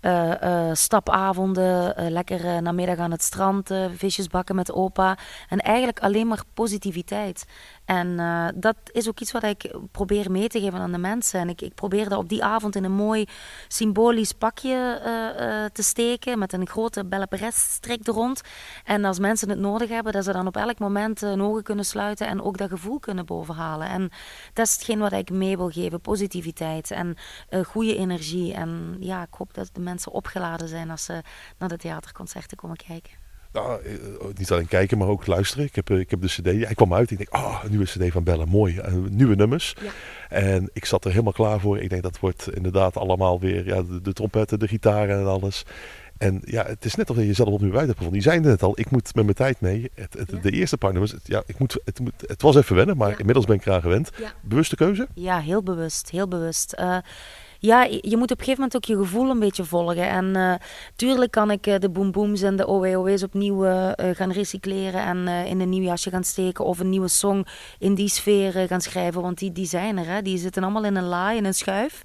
Uh, 0.01 0.31
uh, 0.43 0.69
stapavonden, 0.73 1.93
uh, 1.99 2.09
lekker 2.09 2.61
namiddag 2.61 2.97
aan 2.97 3.11
het 3.11 3.23
strand, 3.23 3.71
visjes 3.95 4.27
bakken 4.27 4.55
met 4.55 4.71
opa. 4.71 5.17
En 5.49 5.59
eigenlijk 5.59 5.99
alleen 5.99 6.27
maar 6.27 6.43
positiviteit. 6.53 7.45
En 7.89 8.17
dat 8.55 8.75
is 8.91 9.07
ook 9.07 9.19
iets 9.19 9.31
wat 9.31 9.43
ik 9.43 9.75
probeer 9.91 10.31
mee 10.31 10.47
te 10.47 10.59
geven 10.59 10.79
aan 10.79 10.91
de 10.91 10.97
mensen. 10.97 11.39
En 11.39 11.49
ik, 11.49 11.61
ik 11.61 11.73
probeer 11.73 12.09
dat 12.09 12.19
op 12.19 12.29
die 12.29 12.43
avond 12.43 12.75
in 12.75 12.83
een 12.83 12.91
mooi 12.91 13.25
symbolisch 13.67 14.33
pakje 14.33 15.01
te 15.73 15.83
steken. 15.83 16.39
Met 16.39 16.53
een 16.53 16.67
grote 16.67 17.05
Belle 17.05 17.27
strik 17.51 18.07
er 18.07 18.13
rond. 18.13 18.41
En 18.83 19.05
als 19.05 19.19
mensen 19.19 19.49
het 19.49 19.59
nodig 19.59 19.89
hebben, 19.89 20.13
dat 20.13 20.23
ze 20.23 20.31
dan 20.31 20.47
op 20.47 20.57
elk 20.57 20.79
moment 20.79 21.19
hun 21.19 21.41
ogen 21.41 21.63
kunnen 21.63 21.85
sluiten. 21.85 22.27
En 22.27 22.41
ook 22.41 22.57
dat 22.57 22.69
gevoel 22.69 22.99
kunnen 22.99 23.25
bovenhalen. 23.25 23.89
En 23.89 24.09
dat 24.53 24.65
is 24.65 24.73
hetgeen 24.73 24.99
wat 24.99 25.11
ik 25.11 25.29
mee 25.29 25.57
wil 25.57 25.69
geven. 25.69 26.01
Positiviteit 26.01 26.91
en 26.91 27.15
goede 27.65 27.95
energie. 27.95 28.53
En 28.53 28.97
ja, 28.99 29.21
ik 29.21 29.33
hoop 29.33 29.53
dat 29.53 29.69
de 29.73 29.81
mensen 29.81 30.11
opgeladen 30.11 30.67
zijn 30.67 30.91
als 30.91 31.03
ze 31.03 31.21
naar 31.57 31.69
de 31.69 31.77
theaterconcerten 31.77 32.57
komen 32.57 32.77
kijken. 32.77 33.18
Nou, 33.51 33.83
eh, 33.83 33.93
oh, 34.19 34.27
niet 34.37 34.51
alleen 34.51 34.67
kijken, 34.67 34.97
maar 34.97 35.07
ook 35.07 35.27
luisteren. 35.27 35.65
Ik 35.65 35.75
heb, 35.75 35.89
eh, 35.89 35.99
ik 35.99 36.09
heb 36.09 36.21
de 36.21 36.27
cd, 36.27 36.45
hij 36.45 36.73
kwam 36.73 36.93
uit. 36.93 37.11
Ik 37.11 37.17
denk, 37.17 37.35
oh, 37.35 37.63
nieuwe 37.63 37.85
cd 37.85 38.11
van 38.11 38.23
Bellen, 38.23 38.49
mooi. 38.49 38.81
Nieuwe 39.09 39.35
nummers. 39.35 39.75
Ja. 39.81 39.91
En 40.29 40.69
ik 40.73 40.85
zat 40.85 41.05
er 41.05 41.11
helemaal 41.11 41.33
klaar 41.33 41.59
voor. 41.59 41.79
Ik 41.79 41.89
denk, 41.89 42.03
dat 42.03 42.19
wordt 42.19 42.53
inderdaad 42.53 42.97
allemaal 42.97 43.39
weer 43.39 43.65
ja, 43.65 43.83
de, 44.01 44.13
trompetten, 44.13 44.59
de 44.59 44.67
gitaren 44.67 45.19
en 45.19 45.25
alles. 45.25 45.65
En 46.17 46.41
ja, 46.45 46.65
het 46.65 46.85
is 46.85 46.95
net 46.95 47.09
of 47.09 47.15
je 47.15 47.25
jezelf 47.25 47.49
opnieuw 47.49 47.77
uit 47.77 47.87
hebt 47.87 47.97
gevonden. 47.97 48.21
Die 48.21 48.31
zijn 48.31 48.41
net 48.41 48.63
al, 48.63 48.79
ik 48.79 48.91
moet 48.91 49.15
met 49.15 49.23
mijn 49.23 49.35
tijd 49.35 49.61
mee. 49.61 49.91
Het, 49.93 50.13
het, 50.13 50.43
De 50.43 50.51
eerste 50.51 50.77
paar 50.77 50.91
nummers, 50.91 51.13
ja, 51.23 51.43
ik 51.45 51.59
moet, 51.59 51.77
het, 51.85 51.99
moet, 51.99 52.13
het 52.27 52.41
was 52.41 52.55
even 52.55 52.75
wennen, 52.75 52.97
maar 52.97 53.19
inmiddels 53.19 53.45
ben 53.45 53.55
ik 53.55 53.65
eraan 53.65 53.81
gewend. 53.81 54.11
Bewuste 54.41 54.75
keuze? 54.75 55.07
Ja, 55.13 55.39
heel 55.39 55.63
bewust, 55.63 56.09
heel 56.09 56.27
bewust 56.27 56.75
ja, 57.59 57.83
je 57.83 58.17
moet 58.17 58.31
op 58.31 58.39
een 58.39 58.45
gegeven 58.45 58.55
moment 58.55 58.75
ook 58.75 58.85
je 58.85 58.95
gevoel 58.95 59.29
een 59.29 59.39
beetje 59.39 59.63
volgen. 59.63 60.09
En 60.09 60.25
uh, 60.37 60.53
tuurlijk 60.95 61.31
kan 61.31 61.51
ik 61.51 61.67
uh, 61.67 61.75
de 61.79 61.89
booms 61.89 62.41
en 62.41 62.55
de 62.55 62.67
OWOW's 62.67 63.23
opnieuw 63.23 63.65
uh, 63.65 63.91
gaan 63.95 64.31
recycleren 64.31 65.01
en 65.01 65.27
in 65.27 65.59
een 65.59 65.69
nieuw 65.69 65.83
jasje 65.83 66.09
gaan 66.09 66.23
steken. 66.23 66.65
Of 66.65 66.79
een 66.79 66.89
nieuwe 66.89 67.07
song 67.07 67.45
in 67.79 67.95
die 67.95 68.09
sfeer 68.09 68.67
gaan 68.67 68.81
schrijven. 68.81 69.21
Want 69.21 69.37
die, 69.37 69.51
die 69.51 69.65
zijn 69.65 69.97
er, 69.97 70.07
hè. 70.07 70.21
die 70.21 70.37
zitten 70.37 70.63
allemaal 70.63 70.83
in 70.83 70.95
een 70.95 71.03
laai, 71.07 71.37
in 71.37 71.45
een 71.45 71.53
schuif. 71.53 72.01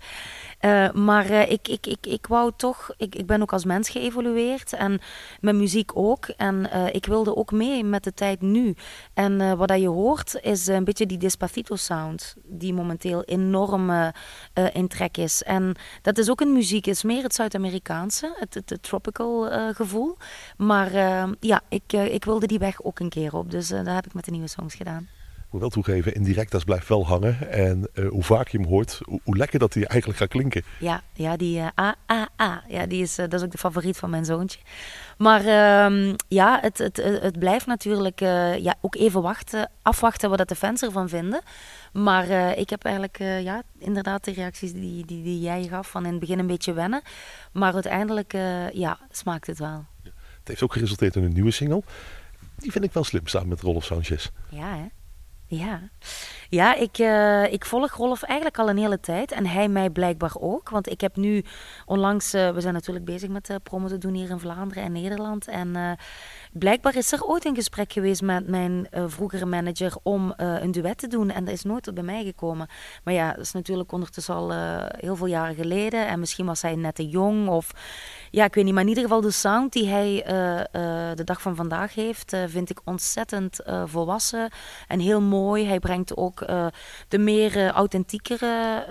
Uh, 0.64 0.92
maar 0.92 1.30
uh, 1.30 1.50
ik, 1.50 1.68
ik, 1.68 1.86
ik, 1.86 2.06
ik 2.06 2.26
wou 2.26 2.52
toch, 2.56 2.94
ik, 2.96 3.14
ik 3.14 3.26
ben 3.26 3.42
ook 3.42 3.52
als 3.52 3.64
mens 3.64 3.88
geëvolueerd 3.88 4.72
en 4.72 5.00
met 5.40 5.54
muziek 5.54 5.90
ook. 5.96 6.26
En 6.26 6.68
uh, 6.74 6.86
ik 6.94 7.06
wilde 7.06 7.36
ook 7.36 7.52
mee 7.52 7.84
met 7.84 8.04
de 8.04 8.14
tijd 8.14 8.40
nu. 8.40 8.74
En 9.14 9.56
wat 9.56 9.68
dat 9.68 9.80
je 9.80 9.88
hoort 9.88 10.38
is 10.42 10.66
een 10.66 10.84
beetje 10.84 11.06
die 11.06 11.18
Despacito 11.18 11.76
sound, 11.76 12.34
die 12.44 12.74
momenteel 12.74 13.22
enorm 13.24 14.12
in 14.72 14.88
trek 14.88 15.16
is. 15.16 15.42
En 15.42 15.74
dat 16.02 16.18
is 16.18 16.30
ook 16.30 16.40
in 16.40 16.52
muziek, 16.52 16.86
is 16.86 17.02
meer 17.02 17.22
het 17.22 17.34
Zuid-Amerikaanse, 17.34 18.34
het, 18.38 18.54
het, 18.54 18.70
het, 18.70 18.82
tropical 18.82 19.48
gevoel. 19.72 20.16
Maar 20.56 20.92
ja, 21.40 21.60
ik, 21.68 21.92
ik 21.92 22.24
wilde 22.24 22.46
die 22.46 22.58
weg 22.58 22.82
ook 22.82 22.98
een 23.00 23.08
keer 23.08 23.34
op. 23.34 23.50
Dus 23.50 23.68
dat 23.68 23.86
heb 23.86 24.06
ik 24.06 24.14
met 24.14 24.24
de 24.24 24.30
nieuwe 24.30 24.48
songs 24.48 24.74
gedaan 24.74 25.08
moet 25.54 25.62
wel 25.62 25.82
toegeven, 25.82 26.14
indirect 26.14 26.50
dat 26.50 26.64
blijft 26.64 26.88
wel 26.88 27.06
hangen. 27.06 27.50
En 27.50 27.88
uh, 27.94 28.08
hoe 28.08 28.22
vaak 28.22 28.48
je 28.48 28.58
hem 28.58 28.66
hoort, 28.66 29.00
hoe, 29.04 29.20
hoe, 29.24 29.36
lekker 29.36 29.58
dat 29.58 29.74
hij 29.74 29.84
eigenlijk 29.84 30.20
gaat 30.20 30.28
klinken. 30.28 30.62
Ja, 30.80 31.02
ja 31.12 31.36
die 31.36 31.58
uh, 31.58 31.66
A, 31.80 31.94
A, 32.12 32.28
A. 32.42 32.64
Ja, 32.68 32.86
die 32.86 33.02
is, 33.02 33.18
uh, 33.18 33.24
dat 33.28 33.40
is 33.40 33.46
ook 33.46 33.52
de 33.52 33.58
favoriet 33.58 33.96
van 33.96 34.10
mijn 34.10 34.24
zoontje. 34.24 34.58
Maar 35.18 35.44
uh, 35.44 36.14
ja, 36.28 36.58
het, 36.60 36.78
het, 36.78 36.96
het 36.96 37.38
blijft 37.38 37.66
natuurlijk 37.66 38.20
ja, 38.58 38.74
ook 38.80 38.94
even 38.94 39.22
wachten, 39.22 39.70
afwachten 39.82 40.30
wat 40.30 40.48
de 40.48 40.54
fans 40.54 40.82
ervan 40.82 41.08
vinden. 41.08 41.40
Maar 41.92 42.58
ik 42.58 42.70
heb 42.70 42.84
eigenlijk 42.84 43.18
ja, 43.18 43.62
inderdaad 43.78 44.24
de 44.24 44.32
reacties 44.32 44.72
die, 44.72 45.06
die, 45.06 45.22
die 45.22 45.40
jij 45.40 45.66
gaf 45.66 45.90
van 45.90 46.04
in 46.04 46.10
het 46.10 46.20
begin 46.20 46.38
een 46.38 46.46
beetje 46.46 46.72
wennen. 46.72 47.02
Maar 47.52 47.72
uiteindelijk 47.74 48.32
ja, 48.72 48.98
smaakt 49.10 49.46
het 49.46 49.58
wel. 49.58 49.84
Het 50.02 50.48
heeft 50.48 50.62
ook 50.62 50.72
geresulteerd 50.72 51.16
in 51.16 51.24
een 51.24 51.32
nieuwe 51.32 51.50
single. 51.50 51.82
Die 52.56 52.72
vind 52.72 52.84
ik 52.84 52.92
wel 52.92 53.04
slim 53.04 53.26
samen 53.26 53.48
met 53.48 53.60
Rolf 53.60 53.84
Sanchez. 53.84 54.30
Ja, 54.50 54.76
hè? 54.76 54.86
Ja, 55.46 55.80
ja 56.48 56.74
ik, 56.74 56.98
uh, 56.98 57.52
ik 57.52 57.64
volg 57.64 57.92
Rolf 57.92 58.22
eigenlijk 58.22 58.58
al 58.58 58.68
een 58.68 58.78
hele 58.78 59.00
tijd. 59.00 59.32
En 59.32 59.46
hij 59.46 59.68
mij 59.68 59.90
blijkbaar 59.90 60.32
ook. 60.38 60.68
Want 60.68 60.90
ik 60.90 61.00
heb 61.00 61.16
nu 61.16 61.44
onlangs... 61.86 62.34
Uh, 62.34 62.50
we 62.50 62.60
zijn 62.60 62.74
natuurlijk 62.74 63.04
bezig 63.04 63.28
met 63.28 63.48
uh, 63.48 63.56
promo 63.62 63.88
te 63.88 63.98
doen 63.98 64.14
hier 64.14 64.30
in 64.30 64.38
Vlaanderen 64.38 64.82
en 64.82 64.92
Nederland. 64.92 65.48
En 65.48 65.98
blijkbaar 66.52 66.96
is 66.96 67.12
er 67.12 67.24
ooit 67.24 67.44
een 67.44 67.54
gesprek 67.54 67.92
geweest 67.92 68.22
met 68.22 68.48
mijn 68.48 68.88
vroegere 69.06 69.46
manager... 69.46 69.92
om 70.02 70.32
een 70.36 70.70
duet 70.70 70.98
te 70.98 71.06
doen. 71.06 71.30
En 71.30 71.44
dat 71.44 71.54
is 71.54 71.62
nooit 71.62 71.82
tot 71.82 71.94
bij 71.94 72.02
mij 72.02 72.24
gekomen. 72.24 72.68
Maar 73.04 73.14
ja, 73.14 73.32
dat 73.32 73.44
is 73.44 73.52
natuurlijk 73.52 73.92
ondertussen 73.92 74.34
al 74.34 74.52
heel 74.96 75.16
veel 75.16 75.26
jaren 75.26 75.54
geleden. 75.54 76.06
En 76.06 76.20
misschien 76.20 76.46
was 76.46 76.62
hij 76.62 76.74
net 76.74 76.94
te 76.94 77.08
jong 77.08 77.48
of 77.48 77.72
ja, 78.34 78.44
ik 78.44 78.54
weet 78.54 78.64
niet, 78.64 78.72
maar 78.74 78.82
in 78.82 78.88
ieder 78.88 79.02
geval 79.02 79.20
de 79.20 79.30
sound 79.30 79.72
die 79.72 79.88
hij 79.88 80.26
uh, 80.30 80.58
uh, 80.58 80.64
de 81.14 81.24
dag 81.24 81.42
van 81.42 81.56
vandaag 81.56 81.94
heeft, 81.94 82.32
uh, 82.32 82.42
vind 82.46 82.70
ik 82.70 82.80
ontzettend 82.84 83.60
volwassen 83.84 84.50
en 84.88 85.00
heel 85.00 85.20
mooi. 85.20 85.66
Hij 85.66 85.78
brengt 85.78 86.16
ook 86.16 86.46
de 87.08 87.18
meer 87.18 87.70
authentiekere 87.70 88.86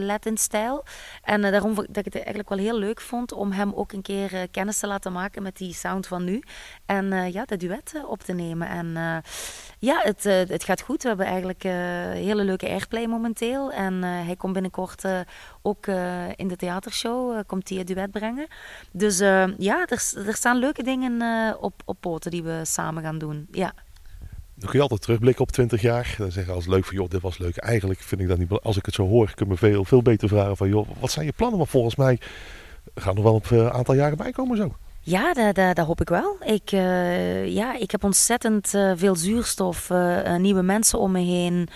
Latin-stijl. 0.00 0.84
En 1.22 1.40
daarom 1.40 1.74
dat 1.74 1.96
ik 1.96 2.04
het 2.04 2.14
eigenlijk 2.14 2.48
wel 2.48 2.58
heel 2.58 2.78
leuk 2.78 3.00
vond 3.00 3.32
om 3.32 3.52
hem 3.52 3.72
ook 3.74 3.92
een 3.92 4.02
keer 4.02 4.48
kennis 4.50 4.78
te 4.78 4.86
laten 4.86 5.12
maken 5.12 5.42
met 5.42 5.56
die 5.56 5.74
sound 5.74 6.06
van 6.06 6.24
nu. 6.24 6.42
En 6.86 7.32
ja, 7.32 7.44
de 7.44 7.56
duet 7.56 8.02
op 8.06 8.22
te 8.22 8.32
nemen. 8.32 8.68
En 8.68 9.22
ja, 9.78 10.00
het, 10.02 10.24
het 10.24 10.64
gaat 10.64 10.80
goed. 10.80 11.02
We 11.02 11.08
hebben 11.08 11.26
eigenlijk 11.26 11.62
hele 12.14 12.44
leuke 12.44 12.68
airplay 12.68 13.06
momenteel. 13.06 13.72
En 13.72 14.02
hij 14.02 14.36
komt 14.36 14.52
binnenkort 14.52 15.04
ook 15.62 15.86
in 16.36 16.48
de 16.48 16.56
theatershow, 16.56 17.42
komt 17.46 17.68
hij 17.68 17.78
het 17.78 17.86
duet 17.86 18.10
brengen. 18.10 18.46
Dus 18.92 19.20
uh, 19.20 19.44
ja, 19.58 19.86
er, 19.86 20.12
er, 20.26 20.34
staan 20.34 20.56
leuke 20.56 20.82
dingen 20.82 21.22
op, 21.60 21.82
op 21.84 21.96
poten 22.00 22.30
die 22.30 22.42
we 22.42 22.60
samen 22.62 23.02
gaan 23.02 23.18
doen. 23.18 23.48
Ja. 23.50 23.72
Dan 24.54 24.68
kun 24.68 24.76
je 24.76 24.82
altijd 24.82 25.02
terugblikken 25.02 25.42
op 25.42 25.50
20 25.50 25.80
jaar. 25.80 26.14
Dan 26.18 26.32
zeggen 26.32 26.54
als 26.54 26.66
leuk 26.66 26.84
van 26.84 26.94
joh, 26.94 27.08
dit 27.08 27.20
was 27.20 27.38
leuk. 27.38 27.56
Eigenlijk 27.56 28.00
vind 28.00 28.20
ik 28.20 28.28
dat 28.28 28.38
niet. 28.38 28.50
Als 28.50 28.76
ik 28.76 28.86
het 28.86 28.94
zo 28.94 29.06
hoor, 29.06 29.34
kun 29.34 29.46
je 29.46 29.52
me 29.52 29.58
veel, 29.58 29.84
veel 29.84 30.02
beter 30.02 30.28
vragen 30.28 30.56
van 30.56 30.68
joh, 30.68 30.88
wat 31.00 31.10
zijn 31.10 31.26
je 31.26 31.32
plannen? 31.32 31.58
Maar 31.58 31.66
volgens 31.66 31.96
mij 31.96 32.18
gaan 32.94 33.16
er 33.16 33.22
wel 33.22 33.42
een 33.48 33.70
aantal 33.70 33.94
jaren 33.94 34.16
bij 34.16 34.30
komen 34.30 34.56
zo. 34.56 34.74
Ja, 35.00 35.32
dat, 35.32 35.54
dat, 35.54 35.76
dat, 35.76 35.86
hoop 35.86 36.00
ik 36.00 36.08
wel. 36.08 36.36
Ik, 36.40 36.72
uh, 36.72 37.46
ja, 37.46 37.78
ik 37.78 37.90
heb 37.90 38.04
ontzettend 38.04 38.74
uh, 38.74 38.92
veel 38.96 39.16
zuurstof, 39.16 39.90
uh, 39.90 40.36
nieuwe 40.36 40.62
mensen 40.62 40.98
om 40.98 41.12
me 41.12 41.20
heen. 41.20 41.68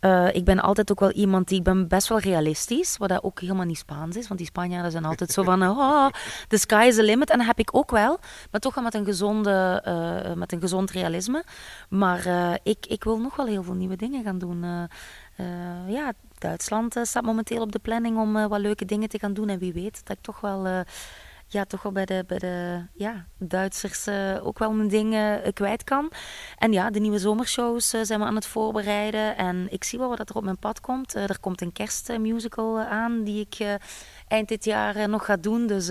Uh, 0.00 0.34
ik 0.34 0.44
ben 0.44 0.60
altijd 0.60 0.90
ook 0.90 1.00
wel 1.00 1.10
iemand 1.10 1.48
die, 1.48 1.58
ik 1.58 1.64
ben 1.64 1.88
best 1.88 2.08
wel 2.08 2.18
realistisch, 2.18 2.96
wat 2.96 3.08
dat 3.08 3.22
ook 3.22 3.40
helemaal 3.40 3.64
niet 3.64 3.78
Spaans 3.78 4.16
is, 4.16 4.26
want 4.28 4.40
die 4.40 4.48
Spanjaarden 4.48 4.90
zijn 4.90 5.04
altijd 5.04 5.30
zo 5.30 5.42
van, 5.42 5.62
oh, 5.62 6.08
the 6.48 6.58
sky 6.58 6.84
is 6.88 6.94
the 6.94 7.02
limit. 7.02 7.30
En 7.30 7.38
dat 7.38 7.46
heb 7.46 7.58
ik 7.58 7.76
ook 7.76 7.90
wel, 7.90 8.18
maar 8.50 8.60
toch 8.60 8.82
met 8.82 8.94
een, 8.94 9.04
gezonde, 9.04 9.82
uh, 9.86 10.34
met 10.34 10.52
een 10.52 10.60
gezond 10.60 10.90
realisme. 10.90 11.44
Maar 11.88 12.26
uh, 12.26 12.54
ik, 12.62 12.86
ik 12.86 13.04
wil 13.04 13.18
nog 13.18 13.36
wel 13.36 13.46
heel 13.46 13.62
veel 13.62 13.74
nieuwe 13.74 13.96
dingen 13.96 14.24
gaan 14.24 14.38
doen. 14.38 14.88
ja, 15.86 16.12
Duitsland 16.38 16.96
staat 17.02 17.22
momenteel 17.22 17.62
op 17.62 17.72
de 17.72 17.78
planning 17.78 18.18
om 18.18 18.48
wat 18.48 18.60
leuke 18.60 18.84
dingen 18.84 19.08
te 19.08 19.18
gaan 19.18 19.32
doen. 19.32 19.48
En 19.48 19.58
wie 19.58 19.72
weet 19.72 20.06
dat 20.06 20.16
ik 20.16 20.22
toch 20.22 20.40
wel 20.40 20.84
ja, 21.48 21.64
toch 21.64 21.82
wel 21.82 21.92
bij 21.92 22.04
de, 22.04 22.24
bij 22.26 22.38
de 22.38 22.86
ja, 22.94 23.26
Duitsers 23.38 24.06
uh, 24.06 24.46
ook 24.46 24.58
wel 24.58 24.72
mijn 24.72 24.88
dingen 24.88 25.40
uh, 25.46 25.52
kwijt 25.52 25.84
kan. 25.84 26.12
En 26.58 26.72
ja, 26.72 26.90
de 26.90 27.00
nieuwe 27.00 27.18
zomershows 27.18 27.94
uh, 27.94 28.00
zijn 28.02 28.20
we 28.20 28.26
aan 28.26 28.34
het 28.34 28.46
voorbereiden. 28.46 29.36
En 29.36 29.66
ik 29.70 29.84
zie 29.84 29.98
wel 29.98 30.08
wat 30.08 30.28
er 30.28 30.36
op 30.36 30.44
mijn 30.44 30.58
pad 30.58 30.80
komt. 30.80 31.14
er 31.14 31.40
komt 31.40 31.60
een 31.60 31.72
kerstmusical 31.72 32.78
aan 32.78 33.24
die 33.24 33.46
ik 33.50 33.78
eind 34.28 34.48
dit 34.48 34.64
jaar 34.64 35.08
nog 35.08 35.24
ga 35.24 35.36
doen. 35.36 35.66
Dus 35.66 35.86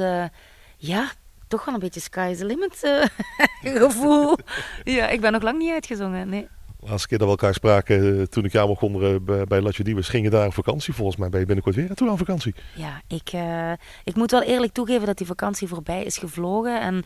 ja, 0.78 1.12
toch 1.48 1.66
wel 1.66 1.74
een 1.74 1.80
beetje 1.80 2.00
sky 2.00 2.30
is 2.32 2.38
the 2.38 2.46
limit 2.46 2.80
gevoel. 3.82 4.38
ja, 4.84 5.08
ik 5.08 5.22
ben 5.22 5.32
nog 5.32 5.42
lang 5.42 5.58
niet 5.58 5.74
uitgezongen, 5.74 6.30
nee 6.30 6.48
laatste 6.90 7.08
keer 7.08 7.18
dat 7.18 7.28
we 7.28 7.34
elkaar 7.34 7.54
spraken, 7.54 8.20
eh, 8.20 8.26
toen 8.26 8.46
ik 8.46 8.52
jou 8.52 8.68
mocht 8.68 8.82
onder 8.82 9.24
bij, 9.24 9.46
bij 9.46 9.62
Latje 9.62 9.84
Diebes, 9.84 10.10
gingen 10.10 10.32
daar 10.32 10.48
op 10.48 10.54
vakantie. 10.54 10.94
Volgens 10.94 11.18
mij 11.18 11.30
ben 11.30 11.40
je 11.40 11.46
binnenkort 11.46 11.76
weer 11.76 11.94
toen 11.94 12.10
aan 12.10 12.18
vakantie. 12.18 12.56
Ja, 12.76 13.02
ik, 13.08 13.34
uh, 13.34 13.72
ik 14.04 14.16
moet 14.16 14.32
wel 14.32 14.42
eerlijk 14.44 14.74
toegeven 14.74 15.06
dat 15.06 15.18
die 15.18 15.28
vakantie 15.28 15.68
voorbij 15.68 16.04
is 16.04 16.18
gevlogen. 16.18 16.82
En 16.82 17.04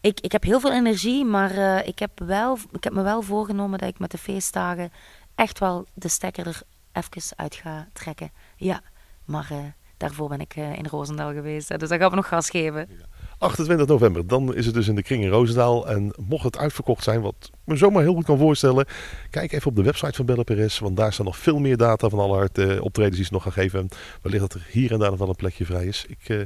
ik, 0.00 0.20
ik 0.20 0.32
heb 0.32 0.42
heel 0.42 0.60
veel 0.60 0.72
energie, 0.72 1.24
maar 1.24 1.54
uh, 1.54 1.86
ik, 1.86 1.98
heb 1.98 2.10
wel, 2.20 2.58
ik 2.72 2.84
heb 2.84 2.92
me 2.92 3.02
wel 3.02 3.22
voorgenomen 3.22 3.78
dat 3.78 3.88
ik 3.88 3.98
met 3.98 4.10
de 4.10 4.18
feestdagen 4.18 4.92
echt 5.34 5.58
wel 5.58 5.86
de 5.94 6.08
stekker 6.08 6.46
er 6.46 6.62
even 6.92 7.36
uit 7.36 7.54
ga 7.54 7.88
trekken. 7.92 8.30
Ja, 8.56 8.80
maar 9.24 9.74
daarvoor 9.96 10.28
ben 10.28 10.40
ik 10.40 10.54
in 10.56 10.86
Roosendaal 10.86 11.32
geweest. 11.32 11.78
Dus 11.78 11.88
daar 11.88 11.98
gaan 11.98 12.10
we 12.10 12.16
nog 12.16 12.28
gas 12.28 12.50
geven. 12.50 12.86
Ja. 12.88 13.13
28 13.44 13.86
november, 13.86 14.26
dan 14.26 14.54
is 14.54 14.66
het 14.66 14.74
dus 14.74 14.88
in 14.88 14.94
de 14.94 15.02
Kring 15.02 15.22
in 15.22 15.28
Roosendaal. 15.28 15.88
En 15.88 16.12
mocht 16.28 16.44
het 16.44 16.58
uitverkocht 16.58 17.04
zijn, 17.04 17.20
wat 17.20 17.50
me 17.64 17.76
zomaar 17.76 18.02
heel 18.02 18.14
goed 18.14 18.24
kan 18.24 18.38
voorstellen, 18.38 18.86
kijk 19.30 19.52
even 19.52 19.66
op 19.66 19.76
de 19.76 19.82
website 19.82 20.12
van 20.12 20.26
Belle. 20.26 20.70
Want 20.80 20.96
daar 20.96 21.12
staan 21.12 21.24
nog 21.24 21.36
veel 21.36 21.58
meer 21.58 21.76
data 21.76 22.08
van 22.08 22.18
alle 22.18 22.48
uh, 22.54 22.82
optredens 22.82 23.16
die 23.16 23.24
ze 23.24 23.32
nog 23.32 23.42
gaan 23.42 23.52
geven. 23.52 23.88
Wellicht 24.22 24.42
dat 24.42 24.54
er 24.54 24.66
hier 24.70 24.92
en 24.92 24.98
daar 24.98 25.10
nog 25.10 25.18
wel 25.18 25.28
een 25.28 25.34
plekje 25.34 25.64
vrij 25.64 25.86
is. 25.86 26.04
Ik, 26.08 26.28
uh, 26.28 26.40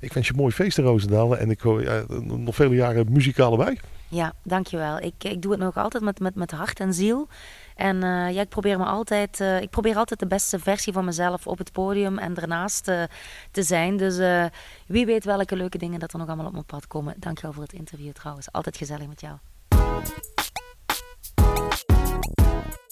ik 0.00 0.12
wens 0.12 0.26
je 0.26 0.32
een 0.32 0.40
mooi 0.40 0.52
feest 0.52 0.78
in 0.78 0.84
Roosendaal 0.84 1.36
en 1.36 1.50
ik 1.50 1.60
hoor 1.60 1.82
ja, 1.82 2.04
nog 2.22 2.54
vele 2.54 2.74
jaren 2.74 3.12
muzikaal 3.12 3.56
bij. 3.56 3.78
Ja, 4.08 4.32
dankjewel. 4.42 4.98
Ik, 5.00 5.14
ik 5.18 5.42
doe 5.42 5.50
het 5.50 5.60
nog 5.60 5.76
altijd 5.76 6.02
met, 6.02 6.20
met, 6.20 6.34
met 6.34 6.50
hart 6.50 6.80
en 6.80 6.94
ziel. 6.94 7.28
En 7.76 7.96
uh, 7.96 8.30
ja, 8.32 8.40
ik 8.40 8.48
probeer 8.48 8.78
me 8.78 8.84
altijd, 8.84 9.40
uh, 9.40 9.60
ik 9.60 9.70
probeer 9.70 9.96
altijd 9.96 10.20
de 10.20 10.26
beste 10.26 10.58
versie 10.58 10.92
van 10.92 11.04
mezelf 11.04 11.46
op 11.46 11.58
het 11.58 11.72
podium 11.72 12.18
en 12.18 12.34
daarnaast 12.34 12.88
uh, 12.88 13.02
te 13.50 13.62
zijn. 13.62 13.96
Dus 13.96 14.48
wie 14.86 15.06
weet 15.06 15.24
welke 15.24 15.56
leuke 15.56 15.78
dingen 15.78 16.00
dat 16.00 16.12
er 16.12 16.18
nog 16.18 16.26
allemaal 16.28 16.46
op 16.46 16.52
mijn 16.52 16.64
pad 16.64 16.86
komen. 16.86 17.14
Dankjewel 17.18 17.52
voor 17.52 17.62
het 17.62 17.72
interview 17.72 18.12
trouwens. 18.12 18.52
Altijd 18.52 18.76
gezellig 18.76 19.06
met 19.06 19.20
jou. 19.20 19.36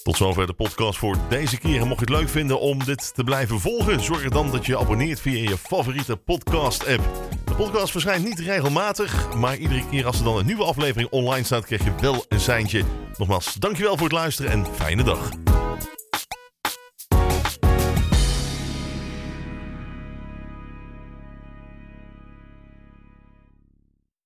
Tot 0.05 0.17
zover 0.17 0.47
de 0.47 0.53
podcast 0.53 0.99
voor 0.99 1.17
deze 1.29 1.57
keer. 1.57 1.81
En 1.81 1.87
mocht 1.87 1.99
je 1.99 2.05
het 2.05 2.21
leuk 2.21 2.29
vinden 2.29 2.59
om 2.59 2.83
dit 2.83 3.15
te 3.15 3.23
blijven 3.23 3.59
volgen, 3.59 4.03
zorg 4.03 4.29
dan 4.29 4.51
dat 4.51 4.65
je 4.65 4.77
abonneert 4.77 5.21
via 5.21 5.49
je 5.49 5.57
favoriete 5.57 6.15
podcast-app. 6.15 7.01
De 7.45 7.55
podcast 7.55 7.91
verschijnt 7.91 8.23
niet 8.23 8.39
regelmatig, 8.39 9.35
maar 9.35 9.57
iedere 9.57 9.87
keer 9.89 10.05
als 10.05 10.17
er 10.17 10.23
dan 10.23 10.37
een 10.37 10.45
nieuwe 10.45 10.63
aflevering 10.63 11.09
online 11.09 11.45
staat, 11.45 11.65
krijg 11.65 11.83
je 11.83 11.95
wel 12.01 12.25
een 12.29 12.39
seintje. 12.39 12.83
Nogmaals, 13.17 13.53
dankjewel 13.53 13.97
voor 13.97 14.07
het 14.07 14.15
luisteren 14.15 14.51
en 14.51 14.65
fijne 14.75 15.03
dag. 15.03 15.29